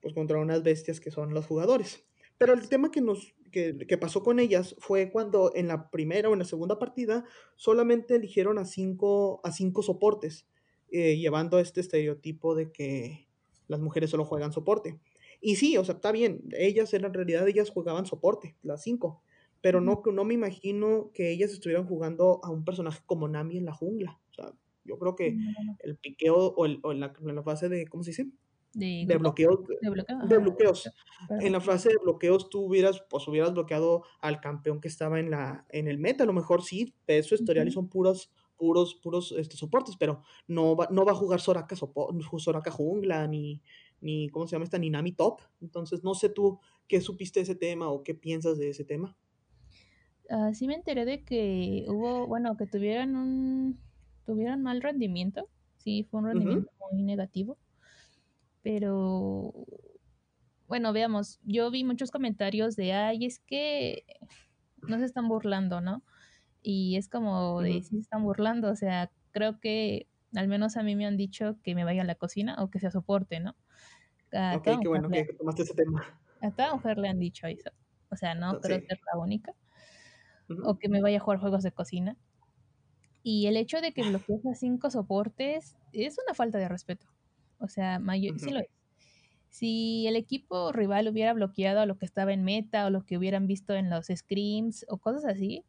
pues 0.01 0.15
contra 0.15 0.39
unas 0.39 0.63
bestias 0.63 1.01
que 1.01 1.11
son 1.11 1.33
los 1.33 1.47
jugadores. 1.47 2.05
Pero 2.39 2.55
el 2.55 2.69
tema 2.69 2.91
que 2.91 3.01
nos 3.01 3.35
que, 3.53 3.99
pasó 3.99 4.23
con 4.23 4.41
ellas 4.41 4.75
fue 4.79 5.11
cuando 5.11 5.53
en 5.55 5.69
la 5.69 5.91
primera 5.91 6.29
o 6.29 6.33
en 6.33 6.39
la 6.39 6.45
segunda 6.45 6.79
partida 6.79 7.25
solamente 7.57 8.17
eligieron 8.17 8.59
a 8.59 8.65
cinco, 8.65 9.41
a 9.45 9.53
cinco 9.53 9.83
soportes. 9.83 10.47
eh, 10.91 11.17
llevando 11.17 11.59
este 11.59 11.81
estereotipo 11.81 12.55
de 12.55 12.71
que 12.71 13.27
las 13.67 13.81
mujeres 13.81 14.11
solo 14.11 14.27
juegan 14.27 14.53
soporte. 14.53 15.01
Y 15.41 15.57
sí, 15.57 15.77
o 15.79 15.85
sea, 15.85 15.95
está 15.95 16.13
bien, 16.13 16.43
ellas 16.53 16.93
en 16.95 17.13
realidad 17.13 17.49
ellas 17.49 17.71
jugaban 17.71 18.05
soporte, 18.07 18.57
las 18.63 18.83
cinco, 18.83 19.23
pero 19.63 19.81
no, 19.81 20.03
no 20.13 20.25
me 20.25 20.35
imagino 20.35 21.11
que 21.15 21.31
ellas 21.31 21.51
estuvieran 21.51 21.87
jugando 21.87 22.41
a 22.45 22.51
un 22.51 22.65
personaje 22.65 23.01
como 23.07 23.27
Nami 23.27 23.59
en 23.59 23.65
la 23.65 23.73
jungla. 23.73 24.21
O 24.31 24.35
sea, 24.35 24.53
yo 24.85 24.99
creo 24.99 25.17
que 25.17 25.37
el 25.81 25.97
piqueo 25.97 26.37
o, 26.37 26.67
el, 26.67 26.79
o 26.83 26.93
la, 26.93 27.13
en, 27.21 27.35
la, 27.35 27.43
fase 27.43 27.69
de, 27.69 27.87
¿cómo 27.87 28.03
se 28.03 28.11
dice? 28.11 28.27
De, 28.75 29.05
de 29.07 29.17
bloqueos. 29.19 29.61
De, 29.81 29.91
bloqueo, 29.91 30.19
de 30.27 30.39
bloqueos. 30.39 30.91
En 31.41 31.53
la 31.53 31.61
fase 31.61 31.91
de 31.91 31.99
bloqueos 32.03 32.49
tú 32.49 32.63
hubieras, 32.63 33.05
pues 33.11 33.29
hubieras 33.29 33.53
bloqueado 33.53 34.05
al 34.21 34.41
campeón 34.41 34.81
que 34.81 34.89
estaba 34.89 35.21
en, 35.21 35.31
la, 35.31 35.67
en 35.69 35.89
el 35.89 35.99
meta. 35.99 36.25
A 36.25 36.27
lo 36.27 36.33
mejor 36.33 36.63
sí, 36.63 36.95
de 37.07 37.23
su 37.23 37.35
historial 37.35 37.69
y 37.69 37.71
son 37.71 37.89
puros, 37.89 38.33
puros, 38.57 38.95
puros 38.95 39.35
este, 39.37 39.57
soportes, 39.57 39.97
pero 39.97 40.23
no 40.47 40.75
va, 40.77 40.89
no 40.91 41.05
va 41.05 41.13
a 41.13 41.17
jugar 41.17 41.41
Soraka, 41.41 41.77
Soraka 41.77 42.71
jungla, 42.71 43.27
ni, 43.27 43.61
ni, 44.01 44.29
¿cómo 44.31 44.47
se 44.47 44.53
llama 44.53 44.65
esta? 44.65 44.79
Ni 44.79 44.89
Nami 44.89 45.13
top. 45.13 45.41
Entonces, 45.61 46.03
no 46.03 46.15
sé 46.15 46.29
tú 46.29 46.59
qué 46.89 47.01
supiste 47.01 47.41
de 47.41 47.45
ese 47.45 47.55
tema 47.55 47.91
o 47.91 48.03
qué 48.03 48.15
piensas 48.15 48.59
de 48.59 48.71
ese 48.71 48.85
tema. 48.85 49.17
Uh, 50.31 50.55
sí 50.55 50.67
me 50.67 50.75
enteré 50.75 51.05
de 51.05 51.25
que 51.25 51.85
hubo, 51.89 52.27
bueno, 52.27 52.57
que 52.57 52.67
tuvieran 52.67 53.17
un, 53.17 53.79
tuvieran 54.25 54.63
mal 54.63 54.81
rendimiento. 54.81 55.49
Sí, 55.77 56.07
fue 56.11 56.21
un 56.21 56.27
rendimiento 56.27 56.71
muy 56.91 57.03
negativo. 57.03 57.59
Pero, 58.63 59.53
bueno, 60.69 60.93
veamos, 60.93 61.41
yo 61.45 61.71
vi 61.71 61.85
muchos 61.85 62.11
comentarios 62.11 62.77
de, 62.77 62.93
ay, 62.93 63.27
es 63.27 63.41
que 63.41 64.05
no 64.89 64.99
se 64.99 65.05
están 65.05 65.29
burlando, 65.29 65.81
¿no? 65.81 66.03
Y 66.63 66.97
es 66.97 67.09
como 67.09 67.61
de, 67.61 67.83
sí 67.83 67.97
se 67.97 67.99
están 67.99 68.23
burlando, 68.23 68.71
o 68.71 68.77
sea, 68.77 69.11
creo 69.33 69.59
que 69.59 70.07
al 70.35 70.49
menos 70.49 70.77
a 70.77 70.83
mí 70.83 70.97
me 70.97 71.07
han 71.07 71.17
dicho 71.17 71.57
que 71.63 71.75
me 71.75 71.85
vaya 71.85 72.03
a 72.03 72.07
la 72.07 72.15
cocina 72.15 72.57
o 72.63 72.71
que 72.71 72.79
sea 72.79 72.91
soporte, 72.91 73.41
¿no? 73.41 73.57
A 74.33 74.57
ok, 74.57 74.65
qué 74.81 74.89
bueno 74.89 75.09
que 75.11 75.25
tomaste 75.25 75.63
ese 75.63 75.75
tema. 75.75 76.03
A 76.41 76.51
toda 76.51 76.75
mujer 76.75 76.99
le 76.99 77.09
han 77.09 77.19
dicho 77.19 77.47
eso. 77.47 77.71
O 78.11 78.17
sea, 78.17 78.35
no 78.35 78.61
creo 78.61 78.81
ser 78.81 79.01
la 79.13 79.21
única. 79.21 79.55
O 80.65 80.79
que 80.79 80.89
me 80.89 81.01
vaya 81.01 81.19
a 81.19 81.21
jugar 81.21 81.39
juegos 81.39 81.63
de 81.63 81.73
cocina. 81.73 82.17
Y 83.23 83.47
el 83.47 83.57
hecho 83.57 83.81
de 83.81 83.93
que 83.93 84.03
bloquees 84.03 84.45
a 84.47 84.55
cinco 84.55 84.91
soportes 84.91 85.77
es 85.93 86.17
una 86.25 86.35
falta 86.35 86.59
de 86.59 86.69
respeto. 86.69 87.07
O 87.63 87.69
sea, 87.69 87.99
mayor, 87.99 88.39
sí 88.39 88.51
lo 88.51 88.61
es. 88.61 88.69
Si 89.49 90.07
el 90.07 90.17
equipo 90.17 90.73
rival 90.73 91.09
hubiera 91.09 91.33
bloqueado 91.35 91.81
a 91.81 91.87
lo 91.87 91.99
que 91.99 92.07
estaba 92.07 92.33
en 92.33 92.43
meta 92.43 92.87
o 92.87 92.91
lo 92.91 93.05
que 93.05 93.19
hubieran 93.19 93.47
visto 93.47 93.75
en 93.75 93.91
los 93.91 94.07
screams 94.07 94.87
o 94.89 94.99
cosas 94.99 95.25
así, 95.25 95.65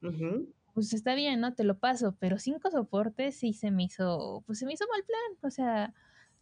pues 0.73 0.93
está 0.93 1.15
bien, 1.15 1.39
¿no? 1.39 1.53
Te 1.53 1.63
lo 1.63 1.77
paso, 1.77 2.15
pero 2.19 2.39
cinco 2.39 2.71
soportes 2.71 3.35
sí 3.35 3.53
se 3.53 3.71
me 3.71 3.83
hizo, 3.83 4.43
pues 4.47 4.59
se 4.59 4.65
me 4.65 4.73
hizo 4.73 4.85
mal 4.89 5.03
plan. 5.03 5.37
O 5.41 5.51
sea, 5.51 5.93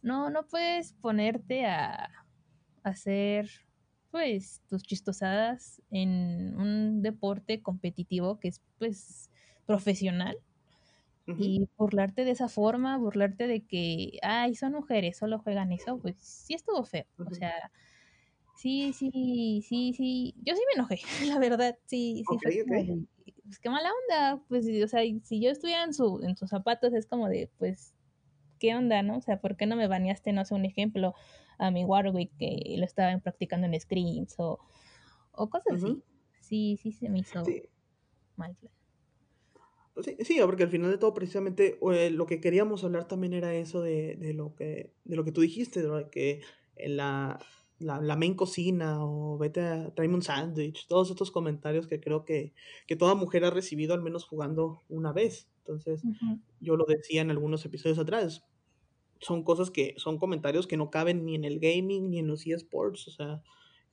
no, 0.02 0.30
no 0.30 0.46
puedes 0.46 0.92
ponerte 0.94 1.66
a, 1.66 2.10
hacer 2.82 3.48
pues 4.10 4.60
tus 4.68 4.82
chistosadas 4.82 5.80
en 5.90 6.54
un 6.58 7.02
deporte 7.02 7.62
competitivo 7.62 8.38
que 8.40 8.48
es 8.48 8.60
pues 8.78 9.30
profesional 9.66 10.36
y 11.26 11.68
burlarte 11.76 12.24
de 12.24 12.32
esa 12.32 12.48
forma, 12.48 12.98
burlarte 12.98 13.46
de 13.46 13.66
que, 13.66 14.18
ay, 14.22 14.54
son 14.54 14.72
mujeres, 14.72 15.16
solo 15.18 15.38
juegan 15.38 15.72
eso, 15.72 15.98
pues 15.98 16.16
sí 16.18 16.54
estuvo 16.54 16.84
feo. 16.84 17.06
O 17.24 17.34
sea, 17.34 17.72
sí, 18.54 18.92
sí, 18.92 19.62
sí, 19.66 19.92
sí, 19.94 20.34
yo 20.44 20.54
sí 20.54 20.62
me 20.74 20.80
enojé, 20.80 21.00
la 21.36 21.38
verdad, 21.38 21.78
sí, 21.86 22.24
sí. 22.28 22.38
pues 23.44 23.58
qué 23.60 23.70
mala 23.70 23.90
onda, 24.02 24.42
pues, 24.48 24.66
o 24.84 24.88
sea, 24.88 25.02
si 25.22 25.40
yo 25.40 25.50
estuviera 25.50 25.84
en, 25.84 25.94
su, 25.94 26.20
en 26.22 26.36
sus 26.36 26.50
zapatos 26.50 26.92
es 26.94 27.06
como 27.06 27.28
de, 27.28 27.50
pues, 27.58 27.94
¿qué 28.58 28.74
onda, 28.76 29.02
no? 29.02 29.18
O 29.18 29.20
sea, 29.20 29.40
¿por 29.40 29.56
qué 29.56 29.66
no 29.66 29.76
me 29.76 29.88
baneaste, 29.88 30.32
no 30.32 30.44
sé, 30.44 30.54
un 30.54 30.64
ejemplo, 30.64 31.14
a 31.58 31.70
mi 31.70 31.84
Warwick 31.84 32.36
que 32.38 32.76
lo 32.78 32.84
estaban 32.84 33.20
practicando 33.20 33.66
en 33.66 33.80
screens 33.80 34.34
o, 34.38 34.60
o 35.32 35.50
cosas 35.50 35.74
así? 35.76 36.02
Sí, 36.40 36.78
sí 36.82 36.92
se 36.92 37.08
me 37.08 37.20
hizo 37.20 37.44
mal. 38.36 38.56
Sí, 40.00 40.16
sí, 40.20 40.38
porque 40.44 40.62
al 40.62 40.70
final 40.70 40.90
de 40.90 40.96
todo, 40.96 41.12
precisamente, 41.12 41.78
eh, 41.92 42.10
lo 42.10 42.24
que 42.24 42.40
queríamos 42.40 42.82
hablar 42.82 43.08
también 43.08 43.34
era 43.34 43.54
eso 43.54 43.82
de, 43.82 44.16
de, 44.16 44.32
lo, 44.32 44.54
que, 44.54 44.94
de 45.04 45.16
lo 45.16 45.24
que 45.24 45.32
tú 45.32 45.42
dijiste, 45.42 45.82
de 45.82 46.08
que 46.10 46.40
en 46.76 46.96
la, 46.96 47.38
la, 47.78 48.00
la, 48.00 48.16
main 48.16 48.34
cocina 48.34 49.04
o 49.04 49.36
vete 49.36 49.60
a 49.60 49.94
traerme 49.94 50.16
un 50.16 50.22
sándwich, 50.22 50.86
todos 50.86 51.10
estos 51.10 51.30
comentarios 51.30 51.86
que 51.86 52.00
creo 52.00 52.24
que, 52.24 52.54
que, 52.86 52.96
toda 52.96 53.14
mujer 53.14 53.44
ha 53.44 53.50
recibido 53.50 53.92
al 53.92 54.00
menos 54.00 54.24
jugando 54.24 54.82
una 54.88 55.12
vez. 55.12 55.50
Entonces, 55.58 56.02
yo 56.60 56.76
lo 56.76 56.86
decía 56.86 57.20
en 57.20 57.30
algunos 57.30 57.64
episodios 57.64 57.98
atrás, 57.98 58.44
son 59.20 59.44
cosas 59.44 59.70
que 59.70 59.94
son 59.98 60.18
comentarios 60.18 60.66
que 60.66 60.76
no 60.76 60.90
caben 60.90 61.24
ni 61.24 61.34
en 61.34 61.44
el 61.44 61.60
gaming 61.60 62.10
ni 62.10 62.18
en 62.18 62.26
los 62.26 62.46
eSports, 62.46 63.08
o 63.08 63.10
sea, 63.10 63.42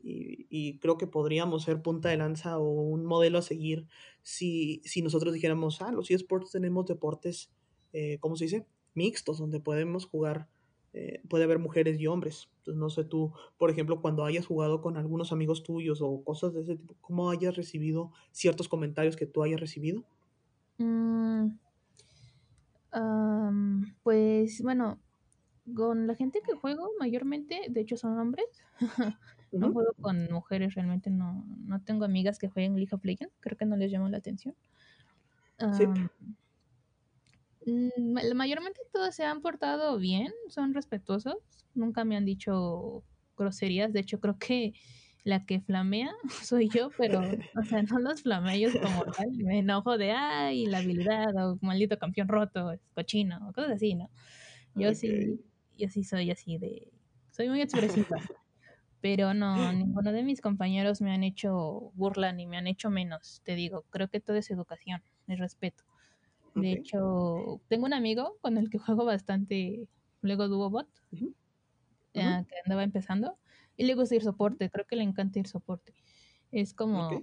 y, 0.02 0.48
y, 0.50 0.80
creo 0.80 0.98
que 0.98 1.08
podríamos 1.08 1.64
ser 1.64 1.82
punta 1.82 2.10
de 2.10 2.18
lanza 2.18 2.58
o 2.58 2.70
un 2.70 3.06
modelo 3.06 3.38
a 3.38 3.42
seguir 3.42 3.88
si, 4.22 4.82
si 4.86 5.02
nosotros 5.02 5.34
dijéramos, 5.34 5.82
ah, 5.82 5.92
los 5.92 6.10
eSports 6.12 6.52
tenemos 6.52 6.86
deportes, 6.86 7.52
eh, 7.94 8.18
¿cómo 8.20 8.36
se 8.36 8.46
dice? 8.46 8.66
Mixtos, 8.94 9.40
donde 9.40 9.60
podemos 9.60 10.06
jugar, 10.06 10.48
eh, 10.94 11.22
puede 11.30 11.44
haber 11.44 11.60
mujeres 11.60 12.00
y 12.00 12.08
hombres. 12.08 12.50
Entonces, 12.60 12.80
no 12.80 12.90
sé 12.90 13.04
tú, 13.04 13.34
por 13.58 13.70
ejemplo, 13.70 14.02
cuando 14.02 14.26
hayas 14.26 14.46
jugado 14.46 14.82
con 14.82 14.98
algunos 14.98 15.32
amigos 15.32 15.64
tuyos 15.64 16.02
o 16.02 16.24
cosas 16.24 16.54
de 16.54 16.62
ese 16.62 16.76
tipo, 16.76 16.96
¿cómo 17.02 17.30
hayas 17.30 17.56
recibido 17.56 18.12
ciertos 18.32 18.68
comentarios 18.68 19.16
que 19.16 19.26
tú 19.26 19.44
hayas 19.44 19.60
recibido? 19.60 20.04
Mm, 20.78 21.50
pues 24.04 24.62
bueno, 24.64 25.00
con 25.76 26.08
la 26.08 26.16
gente 26.16 26.42
que 26.46 26.54
juego 26.54 26.92
mayormente, 27.00 27.62
de 27.70 27.82
hecho 27.82 27.98
son 27.98 28.18
hombres. 28.18 28.48
no 29.52 29.74
juego 29.74 29.94
con 30.00 30.32
mujeres, 30.32 30.76
realmente 30.76 31.10
no, 31.10 31.44
no 31.66 31.82
tengo 31.82 32.06
amigas 32.06 32.38
que 32.40 32.50
jueguen 32.50 32.76
League 32.76 32.94
of 32.94 33.04
Legends, 33.04 33.34
creo 33.40 33.58
que 33.58 33.66
no 33.66 33.76
les 33.78 33.92
llama 33.92 34.10
la 34.10 34.18
atención. 34.18 34.56
sí. 35.78 35.86
Mm, 37.66 38.36
mayormente 38.36 38.80
todos 38.94 39.16
se 39.16 39.26
han 39.26 39.42
portado 39.42 39.98
bien, 39.98 40.32
son 40.48 40.74
respetuosos, 40.74 41.36
nunca 41.76 42.06
me 42.06 42.16
han 42.16 42.26
dicho 42.26 43.04
groserías, 43.38 43.94
de 43.94 44.00
hecho 44.02 44.20
creo 44.20 44.38
que 44.38 44.74
la 45.24 45.46
que 45.46 45.62
flamea 45.62 46.12
soy 46.44 46.70
yo, 46.70 46.90
pero, 46.98 47.22
o 47.22 47.64
sea, 47.66 47.84
no 47.84 48.00
los 48.00 48.24
flameos 48.24 48.74
como 48.82 49.04
tal, 49.18 49.30
me 49.32 49.60
enojo 49.60 49.98
de, 49.98 50.12
ay, 50.12 50.66
la 50.66 50.80
habilidad, 50.80 51.36
o 51.36 51.58
maldito 51.62 51.98
campeón 51.98 52.28
roto, 52.28 52.72
es 52.72 52.82
cochino, 52.94 53.50
o 53.50 53.54
cosas 53.54 53.72
así, 53.72 53.96
¿no? 53.96 54.10
Yo 54.76 54.94
sí, 54.94 55.40
yo 55.78 55.90
sí 55.90 56.04
soy 56.04 56.32
así 56.32 56.58
de, 56.58 56.92
soy 57.32 57.50
muy 57.50 57.62
expresiva, 57.62 58.18
pero 59.02 59.34
no, 59.34 59.72
ninguno 59.74 60.12
de 60.12 60.24
mis 60.24 60.42
compañeros 60.42 61.02
me 61.02 61.12
han 61.12 61.24
hecho 61.24 61.92
burla 61.96 62.34
ni 62.34 62.46
me 62.48 62.58
han 62.58 62.68
hecho 62.68 62.90
menos, 62.90 63.42
te 63.44 63.56
digo, 63.56 63.86
creo 63.90 64.10
que 64.10 64.20
todo 64.20 64.38
es 64.38 64.52
educación, 64.52 65.02
es 65.28 65.40
respeto. 65.40 65.84
De 66.56 66.74
hecho, 66.74 67.62
tengo 67.70 67.86
un 67.86 67.94
amigo 67.94 68.38
con 68.42 68.58
el 68.58 68.70
que 68.70 68.80
juego 68.80 69.06
bastante, 69.06 69.88
luego 70.22 70.48
Duobot, 70.48 70.88
bot 71.12 71.34
que 72.12 72.56
andaba 72.66 72.84
empezando, 72.84 73.38
y 73.78 73.86
le 73.86 73.96
gusta 73.96 74.16
ir 74.16 74.24
soporte, 74.24 74.70
creo 74.70 74.86
que 74.86 74.96
le 74.96 75.04
encanta 75.04 75.40
ir 75.40 75.48
soporte. 75.48 75.94
Es 76.52 76.74
como, 76.74 77.22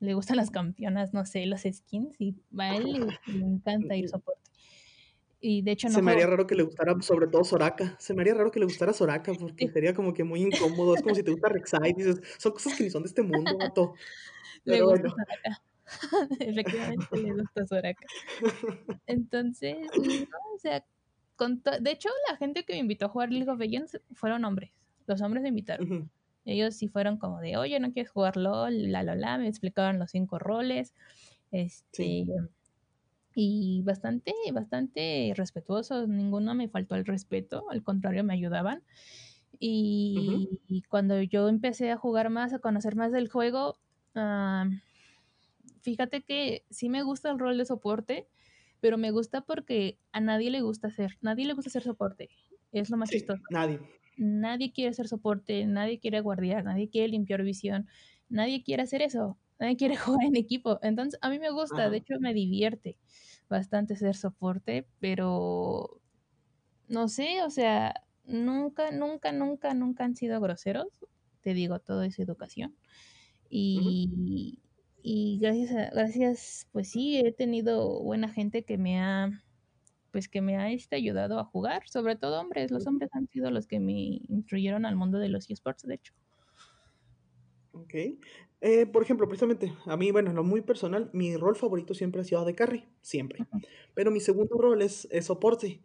le 0.00 0.14
gustan 0.14 0.36
las 0.36 0.50
campeonas, 0.50 1.14
no 1.14 1.24
sé, 1.24 1.46
los 1.46 1.62
skins, 1.62 2.16
y 2.18 2.36
a 2.58 2.76
él 2.76 2.92
le, 2.92 3.46
encanta 3.46 3.96
ir 3.96 4.08
soporte. 4.08 4.50
Y 5.46 5.60
de 5.60 5.72
hecho 5.72 5.88
no 5.88 5.94
Se 5.94 6.00
me 6.00 6.12
haría 6.12 6.26
raro 6.26 6.46
que 6.46 6.54
le 6.54 6.62
gustara 6.62 6.94
sobre 7.02 7.26
todo 7.26 7.44
Soraka. 7.44 7.96
Se 7.98 8.14
me 8.14 8.22
haría 8.22 8.32
raro 8.32 8.50
que 8.50 8.60
le 8.60 8.64
gustara 8.64 8.94
Soraka 8.94 9.32
porque 9.40 9.68
sería 9.68 9.92
como 9.92 10.14
que 10.14 10.24
muy 10.24 10.40
incómodo. 10.40 10.94
Es 10.94 11.02
como 11.02 11.14
si 11.14 11.22
te 11.22 11.32
gusta 11.32 11.50
Rek'Sai. 11.50 11.92
Dices, 11.92 12.20
son 12.38 12.52
cosas 12.52 12.74
que 12.74 12.84
ni 12.84 12.90
son 12.90 13.02
de 13.02 13.08
este 13.08 13.22
mundo, 13.22 13.56
gato. 13.58 13.94
le 14.64 14.80
gusta 14.80 15.10
Soraka. 15.10 15.62
Efectivamente 16.40 17.16
le 17.16 17.32
gusta 17.34 17.66
Soraka. 17.66 18.06
Entonces, 19.06 19.76
o 20.54 20.58
sea, 20.58 20.82
con 21.36 21.62
de 21.80 21.90
hecho 21.90 22.08
la 22.30 22.36
gente 22.38 22.64
que 22.64 22.72
me 22.72 22.78
invitó 22.78 23.06
a 23.06 23.08
jugar 23.10 23.30
League 23.30 23.50
of 23.50 23.58
Legends 23.58 24.00
fueron 24.14 24.46
hombres 24.46 24.70
los 25.06 25.20
hombres 25.22 25.42
me 25.42 25.50
invitaron. 25.50 26.10
Ellos 26.44 26.74
sí 26.74 26.88
fueron 26.88 27.16
como 27.16 27.40
de, 27.40 27.56
oye, 27.56 27.78
¿no 27.80 27.92
quieres 27.92 28.10
jugar 28.10 28.36
LOL? 28.36 28.92
La, 28.92 29.02
la, 29.02 29.14
la, 29.14 29.38
me 29.38 29.48
explicaron 29.48 29.98
los 29.98 30.10
cinco 30.10 30.38
roles. 30.38 30.94
Este, 31.50 32.26
Y 33.34 33.82
bastante, 33.82 34.32
bastante 34.52 35.32
respetuosos, 35.36 36.08
ninguno 36.08 36.54
me 36.54 36.68
faltó 36.68 36.94
el 36.94 37.04
respeto, 37.04 37.68
al 37.70 37.82
contrario, 37.82 38.22
me 38.24 38.34
ayudaban. 38.34 38.82
Y, 39.58 40.48
cuando 40.88 41.20
yo 41.22 41.48
empecé 41.48 41.90
a 41.90 41.96
jugar 41.96 42.30
más, 42.30 42.52
a 42.52 42.58
conocer 42.58 42.96
más 42.96 43.12
del 43.12 43.28
juego, 43.28 43.78
fíjate 45.80 46.22
que 46.22 46.64
sí 46.70 46.88
me 46.88 47.02
gusta 47.02 47.30
el 47.30 47.38
rol 47.38 47.58
de 47.58 47.64
soporte, 47.64 48.28
pero 48.80 48.98
me 48.98 49.10
gusta 49.10 49.40
porque 49.40 49.98
a 50.12 50.20
nadie 50.20 50.50
le 50.50 50.60
gusta 50.60 50.88
hacer, 50.88 51.18
nadie 51.20 51.46
le 51.46 51.54
gusta 51.54 51.70
hacer 51.70 51.82
soporte, 51.82 52.28
es 52.72 52.90
lo 52.90 52.96
más 52.96 53.10
chistoso. 53.10 53.42
Nadie 53.50 53.80
nadie 54.16 54.72
quiere 54.72 54.90
hacer 54.90 55.08
soporte, 55.08 55.66
nadie 55.66 55.98
quiere 55.98 56.20
guardiar, 56.20 56.64
nadie 56.64 56.88
quiere 56.88 57.08
limpiar 57.08 57.42
visión, 57.42 57.88
nadie 58.28 58.62
quiere 58.62 58.82
hacer 58.82 59.02
eso, 59.02 59.38
nadie 59.58 59.76
quiere 59.76 59.96
jugar 59.96 60.26
en 60.26 60.36
equipo. 60.36 60.78
Entonces, 60.82 61.18
a 61.22 61.30
mí 61.30 61.38
me 61.38 61.50
gusta, 61.50 61.90
de 61.90 61.98
hecho 61.98 62.14
me 62.20 62.34
divierte 62.34 62.96
bastante 63.48 63.96
ser 63.96 64.16
soporte, 64.16 64.86
pero 65.00 66.00
no 66.88 67.08
sé, 67.08 67.42
o 67.42 67.50
sea, 67.50 67.94
nunca, 68.24 68.90
nunca, 68.90 69.32
nunca, 69.32 69.74
nunca 69.74 70.04
han 70.04 70.16
sido 70.16 70.40
groseros. 70.40 70.86
Te 71.40 71.54
digo, 71.54 71.78
todo 71.78 72.02
es 72.02 72.18
educación. 72.18 72.76
Y, 73.50 74.60
y 75.02 75.38
gracias, 75.38 75.70
a, 75.72 75.90
gracias, 75.90 76.68
pues 76.72 76.90
sí, 76.90 77.18
he 77.18 77.32
tenido 77.32 78.02
buena 78.02 78.28
gente 78.28 78.64
que 78.64 78.78
me 78.78 78.98
ha, 78.98 79.44
pues 80.10 80.28
que 80.28 80.40
me 80.40 80.56
ha 80.56 80.70
este, 80.72 80.96
ayudado 80.96 81.38
a 81.38 81.44
jugar, 81.44 81.86
sobre 81.86 82.16
todo 82.16 82.40
hombres. 82.40 82.70
Los 82.70 82.86
hombres 82.86 83.10
han 83.12 83.28
sido 83.28 83.50
los 83.50 83.66
que 83.66 83.80
me 83.80 83.92
instruyeron 84.28 84.86
al 84.86 84.96
mundo 84.96 85.18
de 85.18 85.28
los 85.28 85.50
esports, 85.50 85.82
de 85.82 85.96
hecho. 85.96 86.14
Ok. 87.72 87.94
Eh, 88.66 88.86
por 88.86 89.02
ejemplo, 89.02 89.28
precisamente, 89.28 89.74
a 89.84 89.94
mí, 89.94 90.10
bueno, 90.10 90.30
en 90.30 90.36
lo 90.36 90.42
muy 90.42 90.62
personal, 90.62 91.10
mi 91.12 91.36
rol 91.36 91.54
favorito 91.54 91.92
siempre 91.92 92.22
ha 92.22 92.24
sido 92.24 92.46
de 92.46 92.54
carry, 92.54 92.88
siempre. 93.02 93.46
Pero 93.92 94.10
mi 94.10 94.20
segundo 94.20 94.56
rol 94.56 94.80
es, 94.80 95.06
es 95.10 95.26
soporte, 95.26 95.82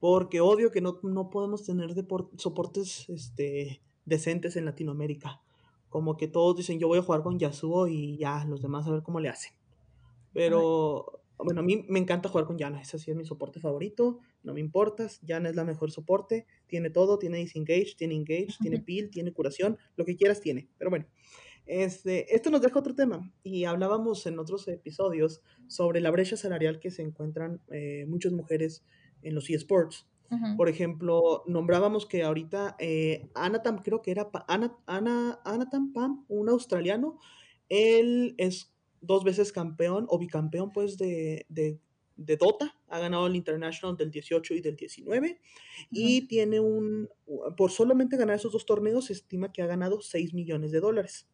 porque 0.00 0.42
odio 0.42 0.70
que 0.70 0.82
no, 0.82 1.00
no 1.02 1.30
podemos 1.30 1.64
tener 1.64 1.94
soportes 2.36 3.08
este, 3.08 3.80
decentes 4.04 4.56
en 4.56 4.66
Latinoamérica. 4.66 5.40
Como 5.88 6.18
que 6.18 6.28
todos 6.28 6.58
dicen, 6.58 6.78
yo 6.78 6.88
voy 6.88 6.98
a 6.98 7.02
jugar 7.02 7.22
con 7.22 7.38
Yasuo 7.38 7.88
y 7.88 8.18
ya, 8.18 8.44
los 8.44 8.60
demás 8.60 8.86
a 8.86 8.90
ver 8.90 9.02
cómo 9.02 9.18
le 9.18 9.30
hacen. 9.30 9.54
Pero, 10.34 11.22
bueno, 11.38 11.60
a 11.60 11.64
mí 11.64 11.86
me 11.88 12.00
encanta 12.00 12.28
jugar 12.28 12.46
con 12.46 12.58
Yana, 12.58 12.82
ese 12.82 12.98
sí 12.98 13.10
es 13.10 13.16
mi 13.16 13.24
soporte 13.24 13.60
favorito, 13.60 14.18
no 14.42 14.52
me 14.52 14.60
importa, 14.60 15.08
Yana 15.22 15.48
es 15.48 15.56
la 15.56 15.64
mejor 15.64 15.90
soporte, 15.90 16.46
tiene 16.66 16.90
todo, 16.90 17.18
tiene 17.18 17.38
disengage, 17.38 17.94
tiene 17.96 18.14
engage, 18.14 18.58
tiene 18.60 18.78
peel, 18.78 19.08
tiene 19.08 19.32
curación, 19.32 19.78
lo 19.96 20.04
que 20.04 20.16
quieras 20.16 20.42
tiene. 20.42 20.68
Pero 20.76 20.90
bueno, 20.90 21.06
este, 21.70 22.34
esto 22.34 22.50
nos 22.50 22.62
deja 22.62 22.80
otro 22.80 22.96
tema 22.96 23.32
y 23.44 23.64
hablábamos 23.64 24.26
en 24.26 24.40
otros 24.40 24.66
episodios 24.66 25.40
sobre 25.68 26.00
la 26.00 26.10
brecha 26.10 26.36
salarial 26.36 26.80
que 26.80 26.90
se 26.90 27.02
encuentran 27.02 27.60
eh, 27.70 28.06
muchas 28.08 28.32
mujeres 28.32 28.84
en 29.22 29.36
los 29.36 29.48
eSports. 29.48 30.08
Por 30.56 30.68
ejemplo, 30.68 31.42
nombrábamos 31.46 32.06
que 32.06 32.22
ahorita 32.22 32.76
eh, 32.78 33.28
Anatam, 33.34 33.82
creo 33.82 34.00
que 34.00 34.12
era 34.12 34.30
Ana, 34.46 34.76
Ana, 34.86 35.40
Anatam 35.44 35.92
Pam, 35.92 36.24
un 36.28 36.48
australiano, 36.48 37.18
él 37.68 38.36
es 38.38 38.72
dos 39.00 39.24
veces 39.24 39.52
campeón 39.52 40.06
o 40.08 40.18
bicampeón 40.18 40.72
pues 40.72 40.98
de, 40.98 41.46
de, 41.48 41.80
de, 42.16 42.36
Dota, 42.36 42.76
ha 42.88 42.98
ganado 43.00 43.26
el 43.26 43.34
International 43.34 43.96
del 43.96 44.12
18 44.12 44.54
y 44.54 44.60
del 44.60 44.76
19 44.76 45.40
y 45.90 46.28
tiene 46.28 46.60
un, 46.60 47.08
por 47.56 47.72
solamente 47.72 48.16
ganar 48.16 48.36
esos 48.36 48.52
dos 48.52 48.66
torneos 48.66 49.06
se 49.06 49.14
estima 49.14 49.52
que 49.52 49.62
ha 49.62 49.66
ganado 49.66 50.00
6 50.00 50.32
millones 50.34 50.70
de 50.70 50.78
dólares. 50.78 51.28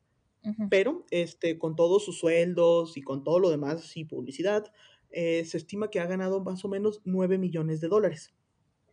Pero 0.71 1.05
este, 1.11 1.59
con 1.59 1.75
todos 1.75 2.05
sus 2.05 2.19
sueldos 2.19 2.97
y 2.97 3.02
con 3.02 3.25
todo 3.25 3.40
lo 3.40 3.50
demás 3.50 3.97
y 3.97 4.05
publicidad, 4.05 4.73
eh, 5.11 5.45
se 5.45 5.57
estima 5.57 5.90
que 5.90 5.99
ha 5.99 6.07
ganado 6.07 6.43
más 6.43 6.64
o 6.64 6.69
menos 6.69 7.00
9 7.05 7.38
millones 7.38 7.81
de 7.81 7.88
dólares. 7.88 8.35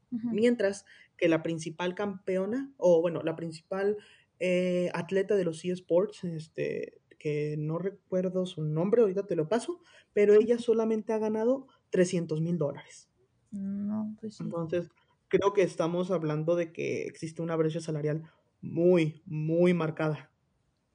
Mientras 0.09 0.85
que 1.17 1.27
la 1.27 1.41
principal 1.41 1.95
campeona, 1.95 2.71
o 2.77 3.01
bueno, 3.01 3.23
la 3.23 3.35
principal 3.35 3.97
eh, 4.39 4.91
atleta 4.93 5.35
de 5.35 5.43
los 5.43 5.65
eSports, 5.65 6.23
este, 6.23 7.01
que 7.17 7.55
no 7.57 7.79
recuerdo 7.79 8.45
su 8.45 8.63
nombre, 8.63 9.01
ahorita 9.01 9.25
te 9.25 9.35
lo 9.35 9.47
paso, 9.47 9.79
pero 10.13 10.33
ella 10.33 10.59
solamente 10.59 11.13
ha 11.13 11.17
ganado 11.17 11.67
300 11.89 12.41
mil 12.41 12.57
dólares. 12.57 13.09
No, 13.49 14.15
pues 14.19 14.39
Entonces, 14.39 14.89
creo 15.29 15.53
que 15.53 15.63
estamos 15.63 16.11
hablando 16.11 16.55
de 16.55 16.73
que 16.73 17.03
existe 17.03 17.41
una 17.41 17.55
brecha 17.55 17.79
salarial 17.79 18.29
muy, 18.61 19.21
muy 19.25 19.73
marcada. 19.73 20.32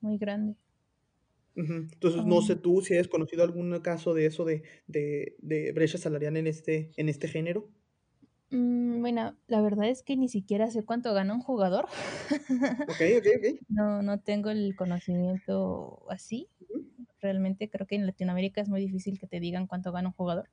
Muy 0.00 0.18
grande. 0.18 0.56
Entonces, 1.54 2.24
no 2.24 2.40
sé 2.40 2.54
tú 2.56 2.82
si 2.82 2.96
has 2.96 3.08
conocido 3.08 3.42
algún 3.42 3.78
caso 3.80 4.14
de 4.14 4.26
eso, 4.26 4.44
de, 4.44 4.62
de, 4.86 5.36
de 5.40 5.72
brecha 5.72 5.98
salarial 5.98 6.36
en 6.36 6.46
este, 6.46 6.92
en 6.96 7.08
este 7.08 7.26
género. 7.28 7.68
Mm, 8.50 9.00
bueno, 9.00 9.36
la 9.46 9.60
verdad 9.60 9.88
es 9.88 10.02
que 10.02 10.16
ni 10.16 10.28
siquiera 10.28 10.70
sé 10.70 10.84
cuánto 10.84 11.12
gana 11.14 11.34
un 11.34 11.40
jugador. 11.40 11.86
Ok, 12.88 13.00
ok, 13.18 13.26
ok. 13.38 13.68
No, 13.68 14.02
no 14.02 14.20
tengo 14.20 14.50
el 14.50 14.74
conocimiento 14.76 16.06
así. 16.10 16.48
Realmente 17.20 17.68
creo 17.70 17.86
que 17.86 17.96
en 17.96 18.06
Latinoamérica 18.06 18.60
es 18.60 18.68
muy 18.68 18.80
difícil 18.80 19.18
que 19.18 19.26
te 19.26 19.40
digan 19.40 19.66
cuánto 19.66 19.92
gana 19.92 20.08
un 20.08 20.14
jugador. 20.14 20.48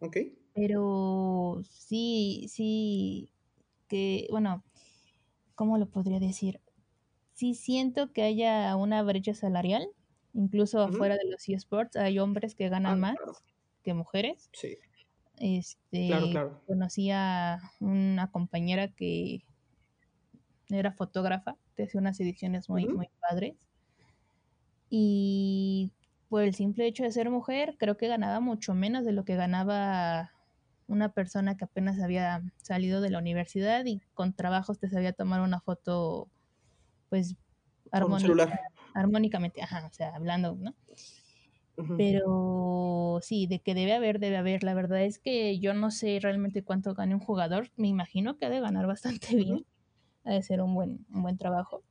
ok. 0.00 0.16
Pero 0.54 1.62
sí, 1.68 2.46
sí, 2.48 3.30
que, 3.88 4.28
bueno, 4.30 4.62
¿cómo 5.54 5.78
lo 5.78 5.86
podría 5.90 6.20
decir? 6.20 6.60
Sí 7.34 7.54
siento 7.54 8.12
que 8.12 8.22
haya 8.22 8.74
una 8.76 9.02
brecha 9.02 9.34
salarial, 9.34 9.86
incluso 10.32 10.80
afuera 10.80 11.16
de 11.16 11.30
los 11.30 11.48
eSports 11.48 11.96
hay 11.96 12.18
hombres 12.18 12.54
que 12.54 12.68
ganan 12.68 13.04
ah, 13.04 13.14
más 13.14 13.16
que 13.82 13.94
mujeres. 13.94 14.48
Sí. 14.52 14.78
Este, 15.38 16.10
conocí 16.66 17.10
a 17.10 17.58
una 17.80 18.30
compañera 18.30 18.88
que 18.88 19.44
era 20.68 20.92
fotógrafa, 20.92 21.56
te 21.74 21.84
hacía 21.84 22.00
unas 22.00 22.18
ediciones 22.20 22.68
muy, 22.68 22.86
muy 22.86 23.08
padres. 23.20 23.56
Y 24.88 25.92
por 26.28 26.42
el 26.42 26.54
simple 26.54 26.86
hecho 26.86 27.02
de 27.02 27.10
ser 27.10 27.30
mujer, 27.30 27.76
creo 27.78 27.96
que 27.96 28.06
ganaba 28.06 28.38
mucho 28.38 28.74
menos 28.74 29.04
de 29.04 29.12
lo 29.12 29.24
que 29.24 29.34
ganaba 29.34 30.30
una 30.86 31.12
persona 31.12 31.56
que 31.56 31.64
apenas 31.64 32.00
había 32.00 32.42
salido 32.62 33.00
de 33.00 33.10
la 33.10 33.18
universidad 33.18 33.84
y 33.86 34.00
con 34.12 34.34
trabajos 34.34 34.78
te 34.78 34.88
sabía 34.88 35.12
tomar 35.12 35.40
una 35.40 35.60
foto 35.60 36.28
pues 37.14 37.36
armónicamente, 38.92 39.62
ajá, 39.62 39.86
o 39.86 39.92
sea, 39.92 40.16
hablando, 40.16 40.56
¿no? 40.56 40.74
Pero 41.96 43.20
sí, 43.22 43.46
de 43.46 43.60
que 43.60 43.72
debe 43.72 43.92
haber, 43.92 44.18
debe 44.18 44.36
haber. 44.36 44.64
La 44.64 44.74
verdad 44.74 45.04
es 45.04 45.20
que 45.20 45.60
yo 45.60 45.74
no 45.74 45.92
sé 45.92 46.18
realmente 46.20 46.64
cuánto 46.64 46.92
gane 46.94 47.14
un 47.14 47.20
jugador. 47.20 47.70
Me 47.76 47.86
imagino 47.86 48.36
que 48.36 48.46
ha 48.46 48.50
de 48.50 48.58
ganar 48.58 48.88
bastante 48.88 49.36
bien. 49.36 49.64
Ha 50.24 50.32
de 50.32 50.42
ser 50.42 50.60
un 50.60 50.74
buen, 50.74 51.06
un 51.14 51.22
buen 51.22 51.38
trabajo. 51.38 51.84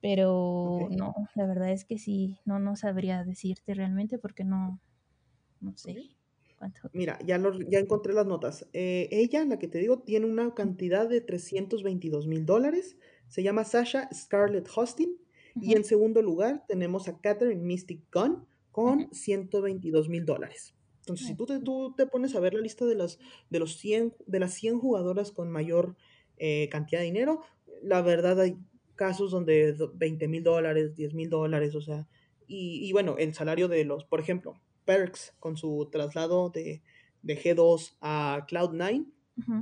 Pero 0.00 0.86
no, 0.88 1.14
la 1.34 1.46
verdad 1.46 1.72
es 1.72 1.84
que 1.84 1.98
sí, 1.98 2.38
no, 2.44 2.60
no 2.60 2.76
sabría 2.76 3.24
decirte 3.24 3.74
realmente 3.74 4.18
porque 4.18 4.44
no, 4.44 4.78
no 5.60 5.76
sé. 5.76 5.96
¿Cuánto? 6.60 6.90
Mira, 6.92 7.18
ya, 7.26 7.38
lo, 7.38 7.58
ya 7.58 7.80
encontré 7.80 8.12
las 8.12 8.26
notas. 8.26 8.68
Eh, 8.72 9.08
ella, 9.10 9.44
la 9.46 9.58
que 9.58 9.66
te 9.66 9.78
digo, 9.78 9.98
tiene 9.98 10.26
una 10.26 10.54
cantidad 10.54 11.08
de 11.08 11.20
322 11.20 12.28
mil 12.28 12.46
dólares 12.46 12.96
se 13.28 13.42
llama 13.42 13.64
Sasha 13.64 14.08
Scarlett 14.12 14.68
Hostin. 14.74 15.16
Y 15.60 15.74
en 15.76 15.84
segundo 15.84 16.20
lugar 16.20 16.64
tenemos 16.66 17.06
a 17.06 17.18
Catherine 17.20 17.62
Mystic 17.62 18.02
Gunn 18.12 18.44
con 18.72 19.08
122 19.12 20.08
mil 20.08 20.26
dólares. 20.26 20.74
Entonces, 21.00 21.28
si 21.28 21.36
tú 21.36 21.46
te, 21.46 21.60
tú 21.60 21.94
te, 21.96 22.06
pones 22.06 22.34
a 22.34 22.40
ver 22.40 22.54
la 22.54 22.60
lista 22.60 22.86
de 22.86 22.94
las, 22.94 23.18
de 23.50 23.58
los 23.58 23.76
100, 23.76 24.14
de 24.26 24.40
las 24.40 24.54
100 24.54 24.80
jugadoras 24.80 25.30
con 25.30 25.52
mayor 25.52 25.96
eh, 26.38 26.68
cantidad 26.70 27.00
de 27.00 27.06
dinero, 27.06 27.42
la 27.82 28.02
verdad 28.02 28.40
hay 28.40 28.56
casos 28.96 29.30
donde 29.30 29.76
20 29.94 30.28
mil 30.28 30.42
dólares, 30.42 30.96
10 30.96 31.14
mil 31.14 31.28
dólares, 31.28 31.74
o 31.74 31.82
sea, 31.82 32.08
y, 32.46 32.92
bueno, 32.92 33.16
el 33.18 33.34
salario 33.34 33.68
de 33.68 33.84
los, 33.84 34.04
por 34.04 34.20
ejemplo, 34.20 34.60
Perks 34.84 35.34
con 35.40 35.56
su 35.56 35.88
traslado 35.90 36.50
de, 36.50 36.82
de 37.22 37.38
G2 37.38 37.96
a 38.00 38.46
Cloud9, 38.48 39.06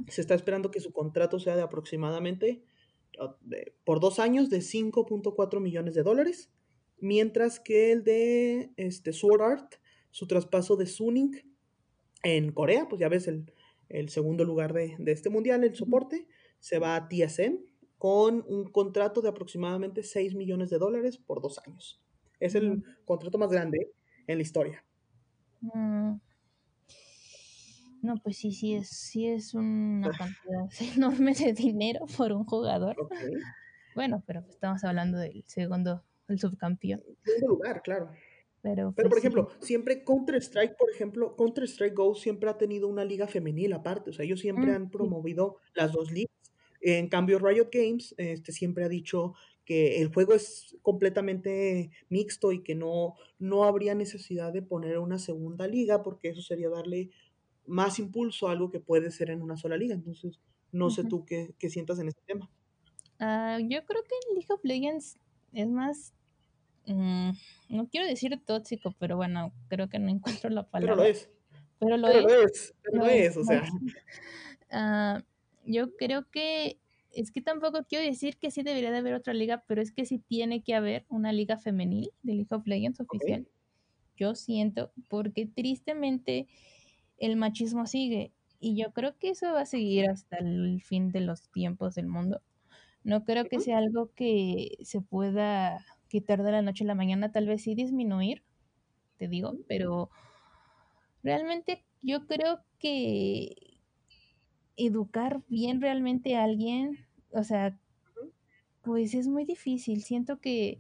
se 0.09 0.21
está 0.21 0.35
esperando 0.35 0.71
que 0.71 0.81
su 0.81 0.93
contrato 0.93 1.39
sea 1.39 1.57
de 1.57 1.63
aproximadamente 1.63 2.63
por 3.85 4.01
dos 4.01 4.19
años 4.19 4.51
de 4.51 4.59
5.4 4.59 5.61
millones 5.61 5.95
de 5.95 6.03
dólares, 6.03 6.51
mientras 6.99 7.61
que 7.61 7.93
el 7.93 8.05
de 8.05 8.73
este, 8.77 9.13
Sword 9.13 9.43
Art, 9.43 9.75
su 10.11 10.27
traspaso 10.27 10.77
de 10.77 10.87
Suning 10.87 11.33
en 12.23 12.53
Corea, 12.53 12.89
pues 12.89 13.01
ya 13.01 13.09
ves 13.09 13.29
el, 13.29 14.09
segundo 14.09 14.45
lugar 14.45 14.73
de, 14.73 14.97
este 15.07 15.31
mundial, 15.31 15.65
el 15.65 15.75
soporte, 15.75 16.27
se 16.61 16.79
va 16.79 16.97
a 16.97 17.09
TSM 17.09 17.59
con 17.99 18.45
un 18.49 18.71
contrato 18.71 19.21
de 19.21 19.29
aproximadamente 19.29 20.03
6 20.03 20.35
millones 20.35 20.71
de 20.71 20.79
dólares 20.79 21.19
por 21.19 21.43
dos 21.43 21.61
años. 21.67 22.01
Es 22.41 22.55
el 22.55 22.83
contrato 23.05 23.39
más 23.39 23.51
grande 23.51 23.93
en 24.27 24.39
la 24.39 24.43
historia. 24.43 24.85
Mm. 25.61 26.15
No, 28.03 28.17
pues 28.17 28.37
sí, 28.37 28.51
sí 28.53 28.75
es, 28.75 28.89
sí 28.89 29.29
es 29.29 29.55
una 29.55 30.11
cantidad 30.19 30.69
enorme 30.97 31.35
de 31.35 31.53
dinero 31.53 32.05
por 32.17 32.33
un 32.33 32.45
jugador. 32.45 32.97
Bueno, 33.95 34.23
pero 34.27 34.41
estamos 34.49 34.83
hablando 34.85 35.19
del 35.19 35.45
segundo, 35.47 36.05
el 36.29 36.39
subcampeón. 36.39 37.01
Segundo 37.25 37.47
lugar, 37.47 37.81
claro. 37.83 38.11
Pero, 38.61 38.93
pero 38.95 39.09
por 39.09 39.11
pues 39.11 39.25
ejemplo, 39.25 39.49
siempre 39.61 40.05
Counter-Strike, 40.05 40.77
por 40.77 40.91
ejemplo, 40.91 41.35
Counter-Strike 41.37 41.95
Go 41.95 42.15
siempre 42.15 42.49
ha 42.49 42.59
tenido 42.59 42.87
una 42.87 43.05
liga 43.05 43.27
femenil 43.27 43.73
aparte, 43.73 44.11
o 44.11 44.13
sea, 44.13 44.25
ellos 44.25 44.39
siempre 44.39 44.67
mm, 44.71 44.75
han 44.75 44.91
promovido 44.91 45.57
las 45.75 45.93
dos 45.93 46.13
ligas. 46.13 46.31
En 46.81 47.09
cambio, 47.09 47.41
Riot 47.41 47.71
Games 47.73 48.15
este, 48.19 48.53
siempre 48.53 48.85
ha 48.85 48.89
dicho 48.89 49.35
que 49.65 50.01
el 50.01 50.13
juego 50.13 50.35
es 50.35 50.77
completamente 50.83 51.91
mixto 52.09 52.53
y 52.53 52.63
que 52.63 52.75
no, 52.75 53.15
no 53.39 53.65
habría 53.65 53.95
necesidad 53.95 54.53
de 54.53 54.63
poner 54.63 54.99
una 54.99 55.19
segunda 55.19 55.67
liga 55.67 56.03
porque 56.03 56.29
eso 56.29 56.43
sería 56.43 56.69
darle 56.69 57.11
más 57.67 57.99
impulso 57.99 58.49
a 58.49 58.53
algo 58.53 58.71
que 58.71 58.81
puede 58.81 59.11
ser 59.11 59.31
en 59.31 59.43
una 59.43 59.57
sola 59.57 59.77
liga. 59.77 59.95
Entonces, 59.95 60.41
no 60.71 60.91
sé 60.91 61.05
tú 61.05 61.25
qué, 61.25 61.55
qué, 61.59 61.71
sientas 61.71 61.99
en 61.99 62.09
este 62.09 62.23
tema. 62.27 62.51
Uh, 63.21 63.59
yo 63.69 63.85
creo 63.85 64.03
que 64.03 64.15
en 64.29 64.35
League 64.35 64.49
of 64.49 64.65
Legends 64.65 65.19
es 65.53 65.69
más, 65.69 66.13
mm, 66.87 67.31
no 67.69 67.89
quiero 67.89 68.07
decir 68.07 68.41
tóxico, 68.45 68.95
pero 68.99 69.17
bueno, 69.17 69.53
creo 69.69 69.89
que 69.89 69.99
no 69.99 70.09
encuentro 70.41 70.51
la 70.51 70.69
palabra. 70.69 70.97
Pero 70.97 71.05
lo 71.05 71.11
es. 71.11 71.31
Pero 71.79 71.97
lo 71.97 72.09
pero 72.09 72.19
es. 72.19 72.25
Lo 72.25 72.45
es, 72.45 72.75
pero 72.83 72.99
lo, 72.99 73.07
es, 73.07 73.37
o 73.37 73.45
sea. 73.45 73.65
Ah, 74.71 75.23
yo 75.65 75.95
creo 75.97 76.29
que 76.31 76.79
es 77.15 77.31
que 77.31 77.43
tampoco 77.43 77.85
quiero 77.85 78.05
decir 78.05 78.39
que 78.39 78.51
sí 78.51 78.63
debería 78.63 78.91
de 78.91 78.99
haber 78.99 79.15
otra 79.15 79.35
liga, 79.35 79.65
pero 79.67 79.83
es 79.83 79.93
que 79.93 80.07
sí 80.07 80.19
tiene 80.19 80.63
que 80.63 80.75
haber 80.75 81.05
una 81.09 81.33
liga 81.33 81.59
femenil 81.59 82.11
de 82.23 82.35
League 82.35 82.49
of 82.51 82.67
Legends 82.67 83.01
oficial. 83.01 83.47
Yo 84.17 84.35
siento, 84.35 84.93
porque 85.09 85.47
tristemente 85.47 86.47
el 87.23 87.37
machismo 87.37 87.87
sigue 87.87 88.33
y 88.61 88.77
yo 88.77 88.93
creo 88.93 89.17
que 89.19 89.31
eso 89.31 89.53
va 89.53 89.63
a 89.63 89.67
seguir 89.67 90.09
hasta 90.09 90.39
el 90.39 90.83
fin 90.83 91.11
de 91.13 91.21
los 91.21 91.49
tiempos 91.51 91.95
del 91.95 92.09
mundo. 92.09 92.43
No 93.05 93.25
creo 93.25 93.47
que 93.49 93.61
sea 93.61 93.79
algo 93.79 94.13
que 94.15 94.79
se 94.83 95.01
pueda 95.01 95.85
quitar 96.09 96.43
de 96.43 96.53
la 96.53 96.63
noche 96.63 96.85
a 96.85 96.89
la 96.89 96.95
mañana, 96.95 97.33
tal 97.33 97.47
vez 97.47 97.63
sí 97.63 97.75
disminuir, 97.75 98.43
te 99.19 99.29
digo, 99.29 99.57
pero 99.69 100.11
realmente 101.23 101.85
yo 102.03 102.27
creo 102.27 102.61
que 102.79 103.79
educar 104.77 105.43
bien 105.49 105.81
realmente 105.81 106.37
a 106.37 106.45
alguien, 106.45 107.07
o 107.33 107.45
sea, 107.45 107.79
pues 108.83 109.15
es 109.15 109.29
muy 109.29 109.45
difícil. 109.45 110.03
Siento 110.03 110.41
que, 110.41 110.79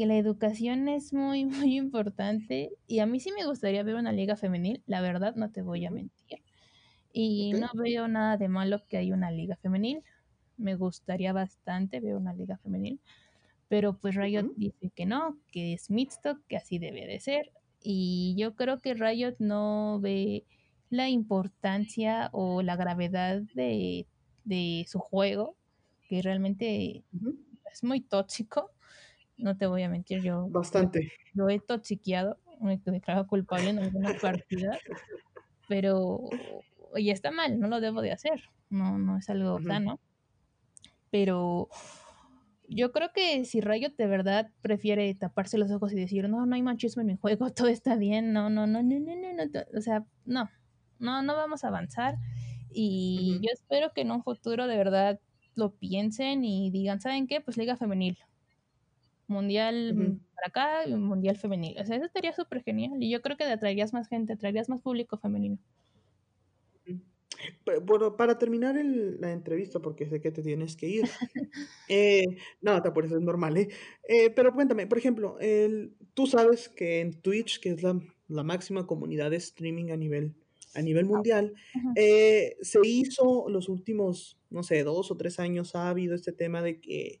que 0.00 0.06
la 0.06 0.16
educación 0.16 0.88
es 0.88 1.12
muy, 1.12 1.44
muy 1.74 1.76
importante 1.76 2.72
y 2.86 3.00
a 3.00 3.06
mí 3.06 3.20
sí 3.20 3.32
me 3.38 3.44
gustaría 3.44 3.82
ver 3.82 3.96
una 3.96 4.12
liga 4.12 4.34
femenil, 4.34 4.82
la 4.86 5.02
verdad, 5.02 5.34
no 5.36 5.50
te 5.50 5.60
voy 5.60 5.84
a 5.84 5.90
mentir. 5.90 6.38
Y 7.12 7.52
no 7.52 7.68
veo 7.74 8.08
nada 8.08 8.38
de 8.38 8.48
malo 8.48 8.82
que 8.88 8.96
haya 8.96 9.12
una 9.12 9.30
liga 9.30 9.56
femenil. 9.56 10.02
Me 10.56 10.74
gustaría 10.74 11.34
bastante 11.34 12.00
ver 12.00 12.14
una 12.14 12.32
liga 12.32 12.56
femenil. 12.56 12.98
Pero 13.68 13.98
pues 13.98 14.14
Riot 14.14 14.54
dice 14.56 14.90
que 14.94 15.04
no, 15.04 15.36
que 15.52 15.74
es 15.74 15.90
mixto, 15.90 16.38
que 16.48 16.56
así 16.56 16.78
debe 16.78 17.06
de 17.06 17.20
ser. 17.20 17.52
Y 17.82 18.34
yo 18.38 18.54
creo 18.54 18.78
que 18.78 18.94
Riot 18.94 19.36
no 19.38 20.00
ve 20.00 20.46
la 20.88 21.10
importancia 21.10 22.30
o 22.32 22.62
la 22.62 22.76
gravedad 22.76 23.42
de, 23.54 24.06
su 24.88 24.98
juego, 24.98 25.56
que 26.08 26.22
realmente 26.22 27.04
es 27.70 27.84
muy 27.84 28.00
tóxico. 28.00 28.70
No 29.40 29.56
te 29.56 29.66
voy 29.66 29.82
a 29.82 29.88
mentir, 29.88 30.22
yo 30.22 30.48
bastante 30.48 31.12
lo, 31.34 31.48
he 31.48 31.58
toxiqueado, 31.60 32.38
me 32.60 32.78
declaro 32.84 33.26
culpable 33.26 33.70
en 33.70 33.78
alguna 33.78 34.14
partida, 34.20 34.78
pero 35.68 36.20
y 36.96 37.10
está 37.10 37.30
mal, 37.30 37.60
no 37.60 37.68
lo 37.68 37.80
debo 37.80 38.02
de 38.02 38.12
hacer, 38.12 38.42
no, 38.68 38.98
no 38.98 39.18
es 39.18 39.28
algo 39.30 39.60
sano. 39.62 40.00
Pero 41.10 41.68
yo 42.68 42.92
creo 42.92 43.10
que 43.12 43.44
si 43.44 43.60
Riot 43.60 43.94
de 43.96 44.06
verdad 44.06 44.50
prefiere 44.62 45.12
taparse 45.14 45.58
los 45.58 45.70
ojos 45.72 45.92
y 45.92 45.96
decir, 45.96 46.28
no, 46.28 46.46
no 46.46 46.54
hay 46.54 46.62
machismo 46.62 47.02
en 47.02 47.08
mi 47.08 47.16
juego, 47.16 47.50
todo 47.54 47.68
está 47.68 47.96
bien, 47.96 48.32
no, 48.32 48.48
no, 48.50 48.66
no, 48.66 48.82
no, 48.82 48.98
no, 48.98 49.16
no, 49.16 49.32
no 49.32 49.62
o 49.76 49.80
sea, 49.80 50.04
no, 50.24 50.48
no, 50.98 51.22
no 51.22 51.34
vamos 51.34 51.64
a 51.64 51.68
avanzar. 51.68 52.16
Y 52.72 53.40
yo 53.42 53.50
espero 53.52 53.92
que 53.92 54.02
en 54.02 54.12
un 54.12 54.22
futuro 54.22 54.68
de 54.68 54.76
verdad 54.76 55.18
lo 55.56 55.74
piensen 55.74 56.44
y 56.44 56.70
digan, 56.70 57.00
¿saben 57.00 57.26
qué? 57.26 57.40
Pues 57.40 57.56
Liga 57.56 57.76
Femenil. 57.76 58.18
Mundial 59.30 60.18
para 60.34 60.48
acá 60.48 60.88
y 60.88 60.94
Mundial 60.94 61.36
Femenil. 61.36 61.78
O 61.80 61.84
sea, 61.84 61.96
eso 61.96 62.04
estaría 62.04 62.32
súper 62.32 62.62
genial. 62.62 63.02
Y 63.02 63.10
yo 63.10 63.22
creo 63.22 63.36
que 63.36 63.44
atraerías 63.44 63.92
más 63.92 64.08
gente, 64.08 64.32
atraerías 64.32 64.68
más 64.68 64.80
público 64.80 65.16
femenino. 65.16 65.58
Bueno, 67.84 68.16
para 68.16 68.38
terminar 68.38 68.76
la 68.84 69.32
entrevista, 69.32 69.80
porque 69.80 70.06
sé 70.06 70.20
que 70.20 70.30
te 70.30 70.42
tienes 70.42 70.76
que 70.76 70.88
ir. 70.88 71.02
eh, 71.88 72.24
no, 72.60 72.82
por 72.82 73.06
eso 73.06 73.16
es 73.16 73.22
normal, 73.22 73.56
¿eh? 73.56 73.68
¿eh? 74.08 74.30
Pero 74.30 74.52
cuéntame, 74.52 74.86
por 74.86 74.98
ejemplo, 74.98 75.38
el, 75.40 75.94
tú 76.14 76.26
sabes 76.26 76.68
que 76.68 77.00
en 77.00 77.20
Twitch, 77.20 77.60
que 77.60 77.70
es 77.70 77.82
la, 77.82 77.98
la 78.28 78.42
máxima 78.42 78.86
comunidad 78.86 79.30
de 79.30 79.36
streaming 79.36 79.90
a 79.90 79.96
nivel, 79.96 80.34
a 80.74 80.82
nivel 80.82 81.06
mundial, 81.06 81.54
eh, 81.96 82.56
se 82.60 82.80
hizo 82.84 83.48
los 83.48 83.68
últimos, 83.68 84.38
no 84.50 84.62
sé, 84.62 84.82
dos 84.84 85.10
o 85.10 85.16
tres 85.16 85.38
años 85.40 85.74
ha 85.74 85.88
habido 85.88 86.14
este 86.14 86.32
tema 86.32 86.62
de 86.62 86.80
que, 86.80 87.20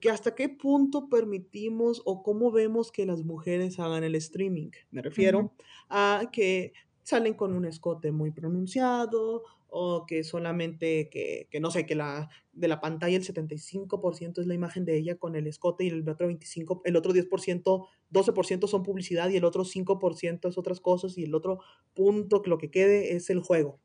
que 0.00 0.10
hasta 0.10 0.34
qué 0.34 0.48
punto 0.48 1.08
permitimos 1.08 2.02
o 2.04 2.22
cómo 2.22 2.50
vemos 2.50 2.92
que 2.92 3.06
las 3.06 3.24
mujeres 3.24 3.78
hagan 3.78 4.04
el 4.04 4.14
streaming. 4.14 4.70
Me 4.90 5.02
refiero 5.02 5.52
a 5.88 6.30
que 6.32 6.72
salen 7.02 7.34
con 7.34 7.52
un 7.52 7.64
escote 7.64 8.10
muy 8.10 8.30
pronunciado 8.32 9.44
o 9.68 10.06
que 10.06 10.24
solamente, 10.24 11.08
que, 11.10 11.48
que 11.50 11.60
no 11.60 11.70
sé, 11.70 11.86
que 11.86 11.94
la, 11.94 12.28
de 12.52 12.68
la 12.68 12.80
pantalla 12.80 13.16
el 13.16 13.24
75% 13.24 14.40
es 14.40 14.46
la 14.46 14.54
imagen 14.54 14.84
de 14.84 14.96
ella 14.96 15.16
con 15.16 15.36
el 15.36 15.46
escote 15.46 15.84
y 15.84 15.88
el 15.88 16.08
otro 16.08 16.28
25%, 16.30 16.80
el 16.84 16.96
otro 16.96 17.12
10%, 17.12 17.86
12% 18.12 18.68
son 18.68 18.82
publicidad 18.82 19.28
y 19.28 19.36
el 19.36 19.44
otro 19.44 19.64
5% 19.64 20.48
es 20.48 20.58
otras 20.58 20.80
cosas 20.80 21.18
y 21.18 21.24
el 21.24 21.34
otro 21.34 21.60
punto, 21.94 22.42
lo 22.46 22.58
que 22.58 22.70
quede 22.70 23.14
es 23.14 23.30
el 23.30 23.40
juego. 23.40 23.78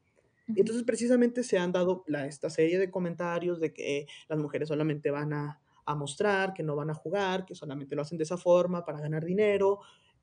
Entonces 0.56 0.84
precisamente 0.84 1.44
se 1.44 1.58
han 1.58 1.72
dado 1.72 2.04
la, 2.08 2.26
esta 2.26 2.50
serie 2.50 2.78
de 2.78 2.92
comentarios 2.92 3.60
de 3.60 3.74
que 3.74 4.08
las 4.28 4.40
mujeres 4.40 4.68
solamente 4.68 5.12
van 5.12 5.34
a, 5.34 5.62
a 5.92 5.96
mostrar, 5.96 6.54
que 6.54 6.64
no 6.64 6.76
van 6.76 6.90
a 6.90 6.94
jugar, 6.94 7.46
que 7.46 7.56
solamente 7.56 7.96
lo 7.96 8.02
hacen 8.02 8.18
de 8.18 8.24
esa 8.24 8.38
forma 8.38 8.86
para 8.86 9.00
ganar 9.00 9.24
dinero, 9.24 9.80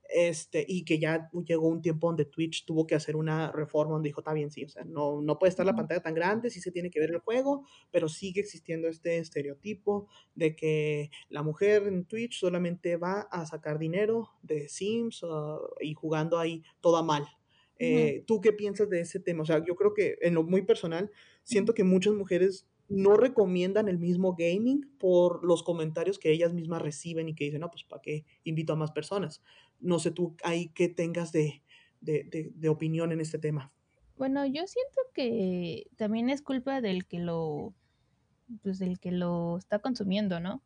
este, 0.08 0.64
y 0.66 0.84
que 0.84 0.98
ya 0.98 1.28
llegó 1.46 1.68
un 1.68 1.82
tiempo 1.82 2.06
donde 2.06 2.24
Twitch 2.24 2.64
tuvo 2.64 2.86
que 2.86 2.94
hacer 2.94 3.14
una 3.14 3.52
reforma 3.52 3.92
donde 3.92 4.08
dijo, 4.08 4.22
está 4.22 4.32
bien, 4.32 4.50
sí, 4.50 4.64
o 4.64 4.68
sea, 4.68 4.84
no, 4.84 5.20
no 5.20 5.38
puede 5.38 5.50
estar 5.50 5.66
la 5.66 5.76
pantalla 5.76 6.00
tan 6.00 6.14
grande, 6.14 6.48
sí 6.48 6.60
se 6.60 6.72
tiene 6.72 6.90
que 6.90 6.98
ver 6.98 7.10
el 7.10 7.18
juego, 7.18 7.66
pero 7.90 8.08
sigue 8.08 8.40
existiendo 8.40 8.88
este 8.88 9.18
estereotipo 9.18 10.08
de 10.34 10.56
que 10.56 11.10
la 11.28 11.42
mujer 11.42 11.86
en 11.86 12.06
Twitch 12.06 12.40
solamente 12.40 12.96
va 12.96 13.28
a 13.30 13.44
sacar 13.44 13.78
dinero 13.78 14.30
de 14.42 14.68
Sims 14.68 15.20
ah, 15.24 15.58
y 15.80 15.92
jugando 15.92 16.38
ahí 16.38 16.62
toda 16.80 17.02
mal. 17.02 17.26
Eh, 17.78 18.24
¿Tú 18.26 18.40
qué 18.40 18.52
piensas 18.52 18.88
de 18.88 19.00
ese 19.00 19.20
tema? 19.20 19.42
O 19.42 19.46
sea, 19.46 19.62
yo 19.64 19.76
creo 19.76 19.94
que 19.94 20.16
en 20.22 20.34
lo 20.34 20.42
muy 20.42 20.62
personal, 20.62 21.12
siento 21.44 21.74
que 21.74 21.84
muchas 21.84 22.14
mujeres 22.14 22.66
no 22.88 23.16
recomiendan 23.16 23.88
el 23.88 23.98
mismo 23.98 24.34
gaming 24.34 24.90
por 24.98 25.44
los 25.44 25.62
comentarios 25.62 26.18
que 26.18 26.32
ellas 26.32 26.54
mismas 26.54 26.80
reciben 26.80 27.28
y 27.28 27.34
que 27.34 27.44
dicen, 27.44 27.60
no, 27.60 27.70
pues 27.70 27.84
para 27.84 28.00
qué 28.00 28.24
invito 28.44 28.72
a 28.72 28.76
más 28.76 28.92
personas. 28.92 29.42
No 29.78 29.98
sé 29.98 30.10
tú 30.10 30.36
ahí 30.42 30.68
qué 30.70 30.88
tengas 30.88 31.30
de, 31.30 31.62
opinión 32.68 33.12
en 33.12 33.20
este 33.20 33.38
tema. 33.38 33.72
Bueno, 34.16 34.44
yo 34.46 34.66
siento 34.66 35.00
que 35.12 35.88
también 35.96 36.30
es 36.30 36.42
culpa 36.42 36.80
del 36.80 37.06
que 37.06 37.18
lo, 37.18 37.74
pues 38.62 38.78
del 38.78 38.98
que 38.98 39.12
lo 39.12 39.58
está 39.58 39.78
consumiendo, 39.78 40.40
¿no? 40.40 40.62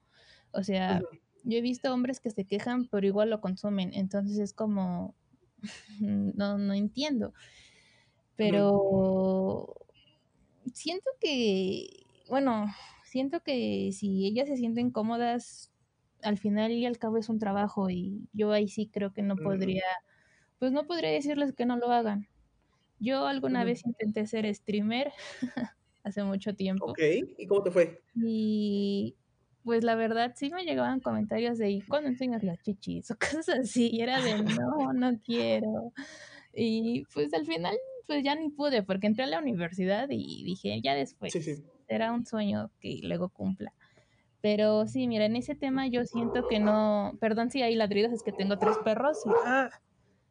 O 0.52 0.62
sea, 0.62 1.02
yo 1.44 1.58
he 1.58 1.62
visto 1.62 1.92
hombres 1.92 2.20
que 2.20 2.30
se 2.30 2.46
quejan, 2.46 2.86
pero 2.86 3.06
igual 3.06 3.30
lo 3.30 3.40
consumen, 3.40 3.90
entonces 3.94 4.38
es 4.38 4.54
como, 4.54 5.16
no, 6.00 6.56
no 6.56 6.72
entiendo. 6.72 7.34
Pero 8.36 9.74
siento 10.72 11.10
que 11.20 12.01
bueno, 12.32 12.64
siento 13.04 13.42
que 13.42 13.90
si 13.92 14.24
ellas 14.26 14.48
se 14.48 14.56
sienten 14.56 14.90
cómodas, 14.90 15.70
al 16.22 16.38
final 16.38 16.72
y 16.72 16.86
al 16.86 16.96
cabo 16.96 17.18
es 17.18 17.28
un 17.28 17.38
trabajo 17.38 17.90
y 17.90 18.26
yo 18.32 18.52
ahí 18.52 18.68
sí 18.68 18.88
creo 18.90 19.12
que 19.12 19.20
no 19.20 19.36
podría, 19.36 19.84
pues 20.58 20.72
no 20.72 20.86
podría 20.86 21.10
decirles 21.10 21.52
que 21.52 21.66
no 21.66 21.76
lo 21.76 21.92
hagan. 21.92 22.26
Yo 22.98 23.26
alguna 23.26 23.64
vez 23.64 23.84
intenté 23.84 24.26
ser 24.26 24.46
streamer 24.54 25.12
hace 26.04 26.24
mucho 26.24 26.54
tiempo. 26.54 26.86
Ok, 26.86 27.00
¿y 27.36 27.46
cómo 27.46 27.64
te 27.64 27.70
fue? 27.70 28.00
Y 28.14 29.14
pues 29.62 29.84
la 29.84 29.94
verdad 29.94 30.32
sí 30.34 30.48
me 30.48 30.64
llegaban 30.64 31.00
comentarios 31.00 31.58
de, 31.58 31.68
¿y 31.68 31.82
cuándo 31.82 32.08
enseñas 32.08 32.42
las 32.42 32.62
chichis? 32.62 33.10
O 33.10 33.16
cosas 33.42 33.58
así, 33.58 33.90
y 33.92 34.00
era 34.00 34.22
de, 34.22 34.42
no, 34.42 34.94
no 34.94 35.20
quiero. 35.20 35.92
Y 36.54 37.04
pues 37.12 37.34
al 37.34 37.44
final, 37.44 37.76
pues 38.06 38.24
ya 38.24 38.34
ni 38.36 38.48
pude, 38.48 38.82
porque 38.82 39.06
entré 39.06 39.24
a 39.24 39.26
la 39.26 39.38
universidad 39.38 40.08
y 40.08 40.44
dije, 40.44 40.80
ya 40.82 40.94
después. 40.94 41.30
Sí, 41.34 41.42
sí 41.42 41.62
será 41.92 42.10
un 42.10 42.24
sueño 42.24 42.70
que 42.80 43.00
luego 43.02 43.28
cumpla. 43.28 43.74
Pero 44.40 44.86
sí, 44.86 45.06
mira, 45.06 45.26
en 45.26 45.36
ese 45.36 45.54
tema 45.54 45.88
yo 45.88 46.06
siento 46.06 46.48
que 46.48 46.58
no, 46.58 47.18
perdón 47.20 47.50
si 47.50 47.60
hay 47.60 47.74
ladridos, 47.74 48.12
es 48.12 48.22
que 48.22 48.32
tengo 48.32 48.56
tres 48.56 48.78
perros. 48.82 49.18
Ah, 49.44 49.68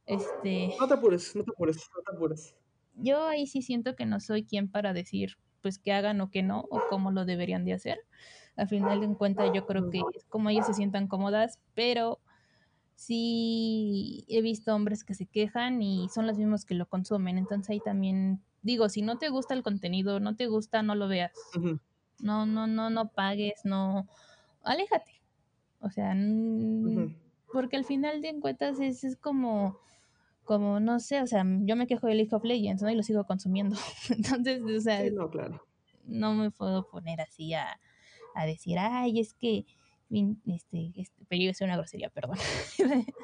este, 0.07 0.73
no 0.79 0.87
te 0.87 0.95
apures, 0.95 1.35
no 1.35 1.43
te 1.43 1.51
apures, 1.51 1.77
no 1.95 2.01
te 2.01 2.15
apures. 2.15 2.55
Yo 2.95 3.27
ahí 3.27 3.45
sí 3.45 3.61
siento 3.61 3.95
que 3.95 4.07
no 4.07 4.19
soy 4.19 4.43
quien 4.43 4.71
para 4.71 4.91
decir 4.91 5.37
pues 5.61 5.77
que 5.77 5.93
hagan 5.93 6.19
o 6.21 6.31
que 6.31 6.41
no, 6.41 6.65
o 6.71 6.81
cómo 6.89 7.11
lo 7.11 7.25
deberían 7.25 7.63
de 7.63 7.73
hacer. 7.73 7.99
Al 8.55 8.67
final 8.67 8.99
de 8.99 9.15
cuentas 9.15 9.51
yo 9.53 9.67
creo 9.67 9.91
que 9.91 10.01
es 10.15 10.25
como 10.25 10.49
ellas 10.49 10.65
se 10.65 10.73
sientan 10.73 11.07
cómodas, 11.07 11.59
pero 11.75 12.19
sí 12.95 14.25
he 14.27 14.41
visto 14.41 14.73
hombres 14.73 15.03
que 15.03 15.13
se 15.13 15.27
quejan 15.27 15.83
y 15.83 16.09
son 16.09 16.25
los 16.25 16.39
mismos 16.39 16.65
que 16.65 16.73
lo 16.73 16.87
consumen. 16.87 17.37
Entonces 17.37 17.69
ahí 17.69 17.79
también 17.79 18.41
digo, 18.61 18.89
si 18.89 19.01
no 19.01 19.17
te 19.17 19.29
gusta 19.29 19.53
el 19.53 19.63
contenido, 19.63 20.19
no 20.19 20.35
te 20.35 20.47
gusta, 20.47 20.83
no 20.83 20.95
lo 20.95 21.07
veas. 21.07 21.31
No, 22.19 22.45
no, 22.45 22.67
no, 22.67 22.89
no 22.89 23.09
pagues, 23.09 23.61
no, 23.63 24.07
aléjate. 24.63 25.21
O 25.79 25.89
sea, 25.89 26.15
porque 27.51 27.75
al 27.75 27.85
final 27.85 28.21
de 28.21 28.39
cuentas 28.39 28.79
es, 28.79 29.03
es 29.03 29.17
como, 29.17 29.79
como, 30.43 30.79
no 30.79 30.99
sé, 30.99 31.21
o 31.21 31.27
sea, 31.27 31.43
yo 31.61 31.75
me 31.75 31.87
quejo 31.87 32.07
de 32.07 32.15
League 32.15 32.35
of 32.35 32.43
Legends, 32.43 32.83
¿no? 32.83 32.89
Y 32.89 32.95
lo 32.95 33.03
sigo 33.03 33.25
consumiendo. 33.25 33.75
Entonces, 34.09 34.61
o 34.61 34.79
sea, 34.79 35.09
no, 35.09 35.29
claro. 35.29 35.65
no 36.05 36.35
me 36.35 36.51
puedo 36.51 36.87
poner 36.87 37.21
así 37.21 37.53
a, 37.53 37.79
a 38.35 38.45
decir, 38.45 38.77
ay, 38.79 39.19
es 39.19 39.33
que, 39.33 39.65
este, 40.45 40.91
este, 40.95 41.25
pero 41.27 41.43
yo 41.43 41.65
una 41.65 41.77
grosería, 41.77 42.09
perdón. 42.09 42.37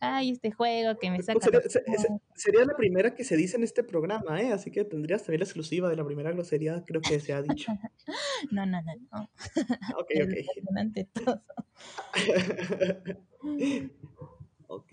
ay, 0.00 0.30
este 0.30 0.50
juego 0.50 0.98
que 0.98 1.10
me 1.10 1.16
Pues 1.16 1.26
saca. 1.26 1.40
sería, 1.68 1.96
sería, 2.34 2.64
la 2.64 2.76
primera 2.76 3.14
que 3.14 3.24
se 3.24 3.36
dice 3.36 3.56
en 3.56 3.64
este 3.64 3.82
programa, 3.82 4.40
¿eh? 4.40 4.52
Así 4.52 4.70
que 4.70 4.84
tendrías 4.84 5.22
también 5.22 5.40
la 5.40 5.44
exclusiva 5.44 5.88
de 5.88 5.96
la 5.96 6.04
primera 6.04 6.32
grosería, 6.32 6.84
creo 6.86 7.00
que 7.00 7.20
se 7.20 7.32
ha 7.32 7.42
dicho. 7.42 7.72
no, 8.50 8.66
no, 8.66 8.80
no, 8.82 8.92
no. 9.12 9.30
Ok, 9.98 10.10
ok. 11.26 11.38
ok. 14.68 14.92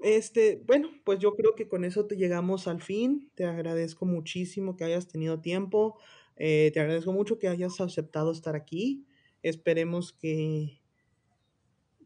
Este, 0.00 0.62
bueno, 0.66 0.90
pues 1.04 1.18
yo 1.18 1.34
creo 1.34 1.54
que 1.54 1.68
con 1.68 1.84
eso 1.84 2.06
te 2.06 2.16
llegamos 2.16 2.68
al 2.68 2.82
fin. 2.82 3.30
Te 3.34 3.44
agradezco 3.44 4.06
muchísimo 4.06 4.76
que 4.76 4.84
hayas 4.84 5.08
tenido 5.08 5.40
tiempo. 5.40 5.98
Eh, 6.36 6.70
te 6.72 6.80
agradezco 6.80 7.12
mucho 7.12 7.38
que 7.38 7.48
hayas 7.48 7.80
aceptado 7.80 8.30
estar 8.30 8.54
aquí. 8.54 9.04
Esperemos 9.42 10.12
que, 10.12 10.77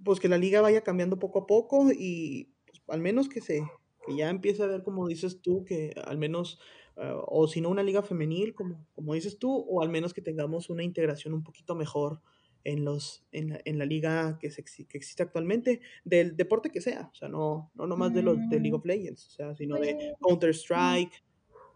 pues 0.05 0.21
que 0.21 0.29
la 0.29 0.38
liga 0.38 0.61
vaya 0.61 0.83
cambiando 0.83 1.19
poco 1.19 1.41
a 1.41 1.47
poco 1.47 1.91
y 1.93 2.55
pues, 2.67 2.83
al 2.88 3.01
menos 3.01 3.29
que 3.29 3.41
se, 3.41 3.62
que 4.03 4.17
ya 4.17 4.31
empiece 4.31 4.62
a 4.62 4.67
ver, 4.67 4.83
como 4.83 5.09
dices 5.09 5.41
tú, 5.43 5.65
que 5.65 5.95
al 6.05 6.19
menos, 6.19 6.61
uh, 6.97 7.23
o 7.27 7.47
si 7.49 7.61
no 7.61 7.69
una 7.71 7.83
liga 7.83 8.03
femenil, 8.03 8.55
como, 8.55 8.87
como 8.95 9.15
dices 9.15 9.38
tú, 9.38 9.55
o 9.69 9.83
al 9.83 9.88
menos 9.88 10.15
que 10.15 10.23
tengamos 10.23 10.71
una 10.71 10.83
integración 10.83 11.35
un 11.35 11.43
poquito 11.43 11.75
mejor 11.75 12.21
en, 12.65 12.85
los, 12.85 13.25
en, 13.33 13.51
la, 13.51 13.61
en 13.65 13.79
la 13.79 13.85
liga 13.85 14.38
que, 14.41 14.51
se, 14.51 14.65
que 14.65 14.99
existe 14.99 15.23
actualmente, 15.23 15.81
del 16.05 16.37
deporte 16.37 16.71
que 16.71 16.81
sea, 16.81 17.11
o 17.12 17.15
sea, 17.15 17.29
no, 17.29 17.71
no 17.75 17.87
nomás 17.87 18.12
de 18.12 18.23
los 18.23 18.49
de 18.49 18.61
League 18.61 18.77
of 18.77 18.85
Legends, 18.85 19.27
o 19.29 19.31
sea, 19.31 19.55
sino 19.57 19.79
de 19.79 19.97
Pues, 19.97 20.15
Counter-Strike, 20.21 21.25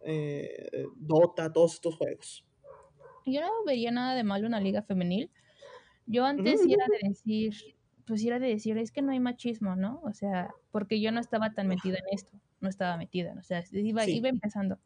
eh, 0.04 0.84
Dota, 0.96 1.52
todos 1.52 1.74
estos 1.74 1.96
juegos. 1.96 2.46
Yo 3.26 3.40
no 3.40 3.64
vería 3.66 3.90
nada 3.90 4.14
de 4.14 4.24
malo 4.24 4.46
una 4.46 4.60
liga 4.60 4.82
femenil. 4.82 5.30
Yo 6.06 6.24
antes 6.24 6.60
Ujú, 6.62 6.72
era 6.72 6.86
de 6.88 7.08
decir, 7.08 7.54
pues 8.06 8.24
era 8.24 8.38
de 8.38 8.48
decir, 8.48 8.78
es 8.78 8.92
que 8.92 9.02
no 9.02 9.12
hay 9.12 9.20
machismo, 9.20 9.76
¿no? 9.76 10.00
O 10.04 10.12
sea, 10.14 10.50
porque 10.70 11.00
yo 11.00 11.12
no 11.12 11.20
estaba 11.20 11.52
tan 11.54 11.68
metida 11.68 11.98
en 11.98 12.04
esto, 12.16 12.38
no 12.60 12.68
estaba 12.68 12.96
metida, 12.96 13.34
o 13.38 13.42
sea, 13.42 13.64
iba, 13.72 14.04
Sí. 14.04 14.16
iba 14.16 14.28
empezando. 14.28 14.78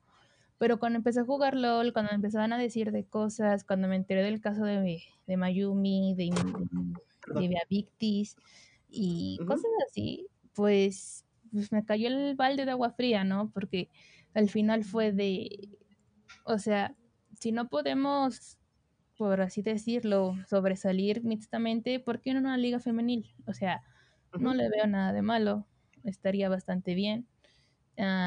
Pero 0.59 0.79
cuando 0.79 0.99
empecé 0.99 1.21
a 1.21 1.25
jugar 1.25 1.55
LOL, 1.57 1.93
cuando 1.93 2.11
me 2.13 2.17
empezaban 2.17 2.53
a 2.53 2.59
decir 2.59 2.93
de 2.93 3.07
cosas, 3.07 3.65
cuando 3.65 3.89
me 3.89 3.97
enteré 3.97 4.23
del 4.23 4.41
caso 4.41 4.65
de, 4.65 5.03
de 5.27 5.37
Mayumi, 5.37 6.15
de, 6.17 6.27
de, 6.27 7.41
de 7.41 7.49
Beavictis 7.49 8.37
y 8.89 9.41
Ujú. 9.41 9.47
cosas 9.47 9.71
así, 9.89 10.29
pues, 10.55 11.27
pues 11.53 11.73
me 11.73 11.85
cayó 11.85 12.09
el 12.09 12.37
balde 12.37 12.65
de 12.67 12.73
agua 12.73 12.91
fría, 12.91 13.25
¿no? 13.25 13.51
Porque 13.53 13.91
al 14.35 14.49
final 14.51 14.85
fue 14.85 15.13
de, 15.13 15.79
o 16.45 16.59
sea, 16.59 16.97
si 17.39 17.53
no 17.53 17.69
podemos, 17.69 18.59
por 19.21 19.43
así 19.43 19.61
decirlo, 19.63 20.35
sobresalir 20.49 21.23
mixtamente, 21.25 22.01
¿por 22.01 22.23
qué 22.23 22.33
no 22.33 22.41
una 22.41 22.57
liga 22.57 22.81
femenil? 22.81 23.35
O 23.47 23.53
sea, 23.53 23.83
no 24.39 24.55
le 24.55 24.71
veo 24.71 24.87
nada 24.87 25.13
de 25.13 25.21
malo, 25.23 25.69
estaría 26.05 26.49
bastante 26.49 26.95
bien. 26.95 27.29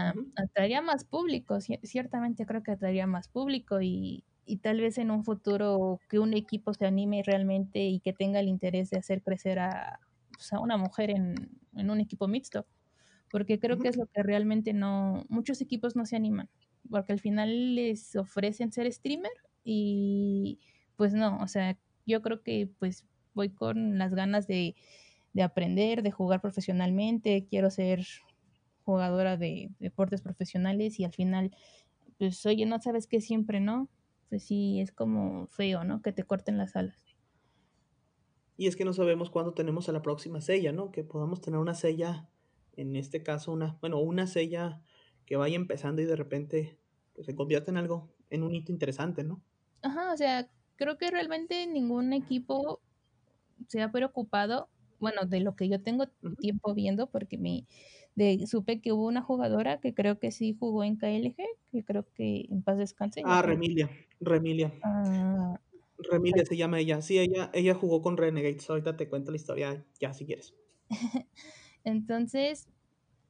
Ujú. 0.06 0.32
atraería 0.36 0.82
más 0.82 1.06
público, 1.06 1.56
ci- 1.58 1.79
ciertamente 1.84 2.45
creo 2.45 2.63
que 2.63 2.71
atraería 2.71 3.08
más 3.08 3.27
público 3.27 3.82
y, 3.82 4.25
y 4.45 4.58
tal 4.58 4.79
vez 4.82 4.97
en 4.97 5.12
un 5.12 5.23
futuro 5.23 6.01
que 6.10 6.19
un 6.19 6.34
equipo 6.34 6.73
se 6.73 6.86
anime 6.86 7.23
realmente 7.25 7.79
y 7.86 7.99
que 7.99 8.13
tenga 8.13 8.39
el 8.39 8.47
interés 8.47 8.89
de 8.89 8.97
hacer 8.97 9.21
crecer 9.23 9.60
a, 9.60 9.99
pues, 10.32 10.51
a 10.53 10.60
una 10.60 10.77
mujer 10.77 11.10
en, 11.12 11.60
en 11.73 11.89
un 11.89 11.99
equipo 11.99 12.27
mixto, 12.27 12.67
porque 13.32 13.60
creo 13.60 13.79
que 13.79 13.88
Ujú. 13.88 13.89
es 13.89 13.97
lo 13.97 14.08
que 14.08 14.23
realmente 14.23 14.73
no, 14.73 15.25
muchos 15.29 15.62
equipos 15.62 15.95
no 15.95 16.06
se 16.06 16.15
animan, 16.17 16.49
porque 16.89 17.13
al 17.13 17.19
final 17.19 17.75
les 17.75 18.15
ofrecen 18.15 18.71
ser 18.73 18.91
streamer 18.93 19.32
y 19.63 20.62
pues 20.95 21.13
no, 21.13 21.38
o 21.41 21.47
sea, 21.47 21.77
yo 22.06 22.21
creo 22.21 22.43
que 22.43 22.69
pues 22.79 23.06
voy 23.34 23.49
con 23.49 23.97
las 23.97 24.13
ganas 24.13 24.47
de, 24.47 24.75
de 25.34 25.43
aprender, 25.43 26.03
de 26.03 26.12
jugar 26.12 26.41
profesionalmente, 26.41 27.45
quiero 27.49 27.69
ser 27.69 28.06
jugadora 28.86 29.38
de 29.38 29.71
deportes 29.79 30.21
profesionales 30.21 30.99
y 30.99 31.06
al 31.06 31.13
final, 31.13 31.56
pues 32.17 32.45
oye, 32.45 32.65
no 32.65 32.79
sabes 32.82 33.08
qué 33.08 33.21
siempre, 33.21 33.60
¿no? 33.60 33.89
Pues 34.29 34.43
sí, 34.43 34.79
es 34.79 34.91
como 34.91 35.47
feo, 35.47 35.84
¿no? 35.84 36.01
Que 36.01 36.12
te 36.12 36.23
corten 36.23 36.58
las 36.58 36.75
alas. 36.75 37.03
Y 38.56 38.67
es 38.67 38.75
que 38.75 38.86
no 38.86 38.93
sabemos 38.93 39.29
cuándo 39.29 39.53
tenemos 39.53 39.89
a 39.89 39.91
la 39.91 40.01
próxima 40.01 40.41
sella, 40.41 40.71
¿no? 40.71 40.91
Que 40.91 41.03
podamos 41.03 41.41
tener 41.41 41.60
una 41.60 41.73
sella, 41.73 42.29
en 42.75 42.95
este 42.95 43.23
caso, 43.23 43.51
una, 43.51 43.77
bueno, 43.82 43.99
una 43.99 44.27
sella 44.27 44.82
que 45.25 45.38
vaya 45.38 45.56
empezando 45.56 46.01
y 46.01 46.06
de 46.06 46.15
repente 46.15 46.79
pues, 47.13 47.25
se 47.25 47.36
convierta 47.36 47.71
en 47.71 47.77
algo, 47.77 48.13
en 48.29 48.43
un 48.43 48.53
hito 48.53 48.71
interesante, 48.71 49.23
¿no? 49.23 49.43
Ajá, 49.82 50.13
o 50.13 50.17
sea, 50.17 50.49
creo 50.75 50.97
que 50.97 51.12
realmente 51.12 51.67
ningún 51.67 52.13
equipo 52.13 52.81
se 53.67 53.81
ha 53.81 53.91
preocupado, 53.91 54.69
bueno, 54.99 55.25
de 55.25 55.41
lo 55.41 55.55
que 55.55 55.69
yo 55.69 55.81
tengo 55.81 56.07
tiempo 56.39 56.73
viendo, 56.73 57.07
porque 57.09 57.38
me 57.38 57.65
de, 58.15 58.45
supe 58.47 58.81
que 58.81 58.93
hubo 58.93 59.07
una 59.07 59.21
jugadora 59.23 59.79
que 59.79 59.93
creo 59.93 60.19
que 60.19 60.31
sí 60.31 60.55
jugó 60.59 60.83
en 60.83 60.97
KLG, 60.97 61.36
que 61.71 61.83
creo 61.83 62.05
que 62.15 62.45
en 62.49 62.63
paz 62.63 62.77
descanse, 62.77 63.21
Ah. 63.25 63.41
Remilia, 63.41 63.89
Remilia. 64.19 64.71
Ah, 64.83 65.59
Remilia 65.97 66.45
se 66.45 66.57
llama 66.57 66.79
ella. 66.79 67.01
Sí, 67.01 67.19
ella, 67.19 67.49
ella 67.53 67.75
jugó 67.75 68.01
con 68.01 68.17
Renegades. 68.17 68.69
Ahorita 68.69 68.97
te 68.97 69.09
cuento 69.09 69.31
la 69.31 69.38
historia 69.38 69.86
ya 69.99 70.13
si 70.13 70.25
quieres. 70.25 70.53
Entonces, 71.83 72.69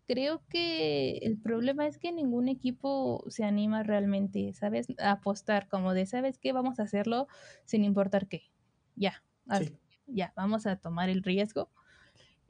creo 0.08 0.44
que 0.50 1.18
el 1.20 1.40
problema 1.42 1.88
es 1.88 1.98
que 1.98 2.12
ningún 2.12 2.48
equipo 2.48 3.24
se 3.30 3.44
anima 3.46 3.84
realmente, 3.84 4.54
¿sabes? 4.54 4.88
A 5.00 5.12
apostar 5.12 5.68
como 5.70 5.94
de, 5.94 6.06
¿sabes 6.06 6.40
qué? 6.40 6.54
Vamos 6.54 6.80
a 6.80 6.84
hacerlo 6.84 7.28
sin 7.66 7.84
importar 7.84 8.28
qué. 8.28 8.44
Ya. 8.96 9.24
Sí. 9.50 9.80
Ya, 10.08 10.34
vamos 10.36 10.68
a 10.68 10.76
tomar 10.78 11.10
el 11.10 11.24
riesgo 11.24 11.72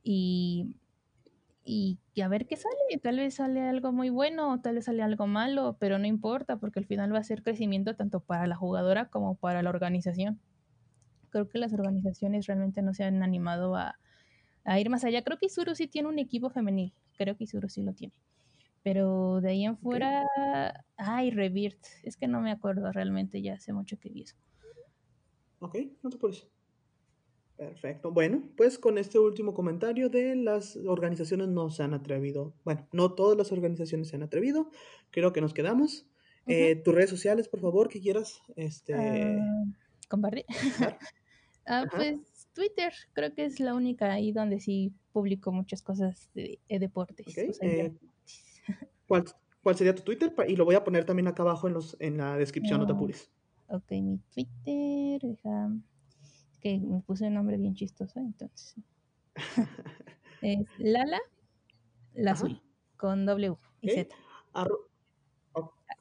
y, 0.03 0.75
y, 1.63 1.99
y 2.13 2.21
a 2.21 2.27
ver 2.27 2.47
qué 2.47 2.57
sale. 2.57 2.75
Tal 3.01 3.17
vez 3.17 3.35
sale 3.35 3.61
algo 3.61 3.91
muy 3.91 4.09
bueno, 4.09 4.61
tal 4.61 4.75
vez 4.75 4.85
sale 4.85 5.03
algo 5.03 5.27
malo, 5.27 5.77
pero 5.79 5.97
no 5.99 6.07
importa 6.07 6.57
porque 6.59 6.79
al 6.79 6.85
final 6.85 7.13
va 7.13 7.19
a 7.19 7.23
ser 7.23 7.43
crecimiento 7.43 7.95
tanto 7.95 8.21
para 8.21 8.47
la 8.47 8.55
jugadora 8.55 9.09
como 9.09 9.35
para 9.35 9.63
la 9.63 9.69
organización. 9.69 10.41
Creo 11.29 11.49
que 11.49 11.57
las 11.59 11.73
organizaciones 11.73 12.47
realmente 12.47 12.81
no 12.81 12.93
se 12.93 13.03
han 13.05 13.23
animado 13.23 13.75
a, 13.75 13.99
a 14.65 14.79
ir 14.79 14.89
más 14.89 15.03
allá. 15.05 15.23
Creo 15.23 15.37
que 15.39 15.47
Isuru 15.47 15.75
sí 15.75 15.87
tiene 15.87 16.09
un 16.09 16.19
equipo 16.19 16.49
femenil. 16.49 16.93
Creo 17.17 17.35
que 17.35 17.43
Isuru 17.45 17.69
sí 17.69 17.83
lo 17.83 17.93
tiene. 17.93 18.13
Pero 18.83 19.39
de 19.41 19.51
ahí 19.51 19.65
en 19.65 19.77
fuera. 19.77 20.25
Ay, 20.97 21.31
Rebirth. 21.31 21.85
Es 22.03 22.17
que 22.17 22.27
no 22.27 22.41
me 22.41 22.51
acuerdo 22.51 22.91
realmente, 22.91 23.41
ya 23.41 23.53
hace 23.53 23.71
mucho 23.73 23.97
que 23.97 24.09
vi 24.09 24.23
eso. 24.23 24.35
Ok, 25.59 25.77
no 26.01 26.09
te 26.09 26.17
puedes. 26.17 26.47
Perfecto. 27.55 28.11
Bueno, 28.11 28.43
pues 28.57 28.77
con 28.77 28.97
este 28.97 29.19
último 29.19 29.53
comentario 29.53 30.09
de 30.09 30.35
las 30.35 30.75
organizaciones 30.75 31.47
no 31.47 31.69
se 31.69 31.83
han 31.83 31.93
atrevido. 31.93 32.53
Bueno, 32.65 32.87
no 32.91 33.13
todas 33.13 33.37
las 33.37 33.51
organizaciones 33.51 34.09
se 34.09 34.15
han 34.15 34.23
atrevido. 34.23 34.69
Creo 35.11 35.31
que 35.31 35.41
nos 35.41 35.53
quedamos. 35.53 36.05
Uh 36.45 36.49
-huh. 36.49 36.53
eh, 36.55 36.75
tus 36.75 36.93
redes 36.93 37.09
sociales, 37.09 37.47
por 37.47 37.61
favor, 37.61 37.87
que 37.87 38.01
quieras 38.01 38.41
este, 38.57 38.95
uh, 38.95 39.73
compartir. 40.09 40.45
ah, 41.65 41.85
pues 41.95 42.19
Twitter, 42.53 42.93
creo 43.13 43.33
que 43.33 43.45
es 43.45 43.59
la 43.59 43.73
única 43.73 44.11
ahí 44.11 44.31
donde 44.31 44.59
sí 44.59 44.93
publico 45.11 45.51
muchas 45.51 45.81
cosas 45.81 46.29
de, 46.33 46.59
de 46.69 46.79
deportes. 46.79 47.27
Okay. 47.27 47.49
O 47.49 47.53
sea, 47.53 47.69
eh, 47.69 47.93
¿cuál, 49.07 49.25
¿Cuál 49.61 49.75
sería 49.75 49.95
tu 49.95 50.03
Twitter? 50.03 50.33
Y 50.47 50.55
lo 50.55 50.65
voy 50.65 50.75
a 50.75 50.83
poner 50.83 51.05
también 51.05 51.27
acá 51.27 51.43
abajo 51.43 51.67
en, 51.67 51.73
los, 51.73 51.97
en 51.99 52.17
la 52.17 52.37
descripción, 52.37 52.79
no, 52.79 52.83
no 52.83 52.87
te 52.87 52.93
apures. 52.93 53.31
Ok, 53.67 53.91
mi 53.91 54.19
Twitter, 54.31 55.21
deja 55.21 55.71
que 56.59 56.79
me 56.79 57.01
puse 57.01 57.27
un 57.27 57.33
nombre 57.33 57.57
bien 57.57 57.73
chistoso, 57.73 58.19
entonces. 58.19 58.75
es 60.41 60.67
Lala 60.77 61.19
Lazuli, 62.13 62.61
con 62.97 63.25
W 63.25 63.55
y 63.81 63.91
okay. 63.91 64.03
Z. 64.03 64.15
Arro 64.53 64.93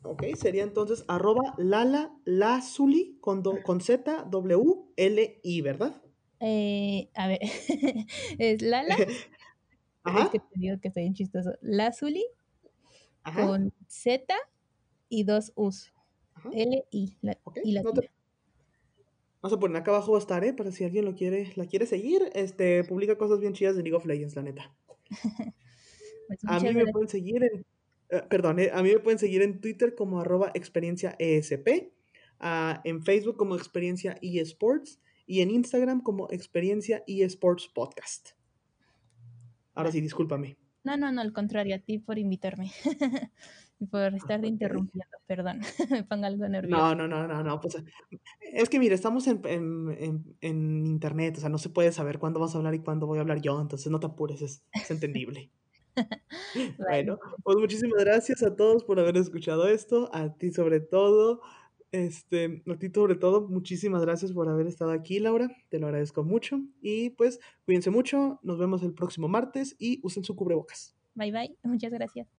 ok, 0.03 0.25
sería 0.35 0.62
entonces 0.62 1.05
arroba 1.09 1.55
Lala 1.57 2.15
Lazuli 2.25 3.19
con, 3.21 3.43
do, 3.43 3.62
con 3.62 3.81
Z, 3.81 4.27
W, 4.31 4.75
L, 4.97 5.41
I, 5.43 5.61
¿verdad? 5.61 6.02
Eh, 6.44 7.09
a 7.14 7.28
ver, 7.28 7.38
es 8.38 8.62
Lala. 8.62 8.96
Ajá. 10.05 10.24
Es 10.24 10.31
que 10.31 10.40
te 10.40 10.59
digo 10.59 10.81
que 10.81 10.88
estoy 10.88 11.05
bien 11.05 11.14
chistoso. 11.14 11.52
Lazuli 11.61 12.24
Ajá. 13.22 13.46
con 13.46 13.72
Z 13.87 14.35
y 15.09 15.22
dos 15.22 15.52
U's. 15.55 15.92
Ajá. 16.35 16.50
L, 16.52 16.85
I, 16.90 17.16
la, 17.22 17.38
okay. 17.44 17.62
y 17.64 17.74
no 17.74 17.92
te... 17.92 18.11
Vamos 19.40 19.57
a 19.57 19.61
poner 19.61 19.76
acá 19.76 19.92
abajo 19.92 20.12
va 20.12 20.18
a 20.18 20.20
estar, 20.20 20.44
¿eh? 20.44 20.52
Para 20.52 20.72
si 20.72 20.85
alguien 20.85 21.05
lo 21.05 21.14
quiere, 21.14 21.52
la 21.55 21.66
quiere 21.66 21.87
seguir. 21.87 22.31
Este, 22.35 22.83
publica 22.83 23.16
cosas 23.16 23.38
bien 23.38 23.52
chidas 23.52 23.76
de 23.76 23.83
League 23.83 23.96
of 23.96 24.05
Legends, 24.05 24.35
la 24.35 24.42
neta. 24.42 24.74
pues 26.26 26.40
a 26.44 26.59
mí 26.59 26.72
me 26.72 26.87
pueden 26.87 27.09
seguir 27.09 27.44
en, 27.44 27.64
uh, 28.16 28.28
perdón, 28.28 28.59
eh, 28.59 28.70
a 28.72 28.83
mí 28.83 28.90
me 28.90 28.98
pueden 28.98 29.18
seguir 29.18 29.42
en 29.42 29.61
Twitter 29.61 29.94
como 29.94 30.20
arroba 30.20 30.50
experiencia 30.55 31.14
ESP, 31.20 31.92
uh, 32.40 32.81
en 32.83 33.05
Facebook 33.05 33.37
como 33.37 33.55
experiencia 33.55 34.18
eSports 34.22 35.00
y 35.33 35.40
en 35.40 35.51
Instagram 35.51 36.03
como 36.03 36.31
experiencia 36.31 37.03
eSports 37.07 37.66
Podcast. 37.66 38.33
Ahora 39.73 39.90
sí, 39.90 40.03
discúlpame. 40.03 40.59
No, 40.85 40.99
no, 40.99 41.11
no, 41.11 41.23
al 41.23 41.33
contrario, 41.33 41.75
a 41.75 41.79
ti 41.79 41.99
por 41.99 42.18
invitarme. 42.18 42.71
por 43.90 44.14
estar 44.14 44.45
interrumpiendo, 44.45 45.16
perdón, 45.27 45.61
me 45.90 46.05
pongo 46.05 46.27
algo 46.27 46.47
nervioso. 46.47 46.77
No, 46.77 46.95
no, 46.95 47.09
no, 47.09 47.27
no, 47.27 47.42
no, 47.42 47.61
pues 47.62 47.83
es 48.42 48.68
que 48.68 48.79
mira, 48.79 48.95
estamos 48.95 49.27
en, 49.27 49.40
en, 49.47 50.37
en, 50.42 50.87
internet, 50.87 51.38
o 51.38 51.40
sea, 51.40 51.49
no 51.49 51.57
se 51.57 51.71
puede 51.71 51.92
saber 51.92 52.18
cuándo 52.18 52.38
vas 52.38 52.55
a 52.55 52.59
hablar 52.59 52.75
y 52.75 52.81
cuándo 52.81 53.07
voy 53.07 53.16
a 53.16 53.23
hablar 53.23 53.40
yo, 53.40 53.59
entonces 53.59 53.90
no 53.90 54.01
te 54.01 54.09
apures, 54.09 54.42
es, 54.42 54.62
es 54.75 54.90
entendible. 54.90 55.51
bueno, 56.79 57.18
pues 57.42 57.57
muchísimas 57.57 58.05
gracias 58.05 58.42
a 58.42 58.55
todos 58.55 58.85
por 58.85 59.01
haber 59.01 59.16
escuchado 59.16 59.66
esto, 59.66 60.11
a 60.12 60.35
ti 60.35 60.53
sobre 60.53 60.81
todo. 60.81 61.40
Este, 61.92 62.62
a 62.66 62.78
ti 62.78 62.90
sobre 62.92 63.16
todo, 63.16 63.48
muchísimas 63.48 64.00
gracias 64.02 64.33
por 64.33 64.48
haber 64.48 64.66
estado 64.66 64.92
aquí, 64.92 65.20
Laura. 65.20 65.48
Te 65.68 65.78
lo 65.78 65.87
agradezco 65.87 66.24
mucho. 66.24 66.59
Y 66.81 67.11
pues, 67.11 67.38
cuídense 67.66 67.90
mucho. 67.90 68.40
Nos 68.42 68.59
vemos 68.59 68.83
el 68.83 68.94
próximo 68.94 69.28
martes 69.28 69.76
y 69.78 70.00
usen 70.02 70.24
su 70.24 70.35
cubrebocas. 70.35 70.96
Bye 71.14 71.33
bye. 71.33 71.57
Muchas 71.62 71.92
gracias. 71.92 72.26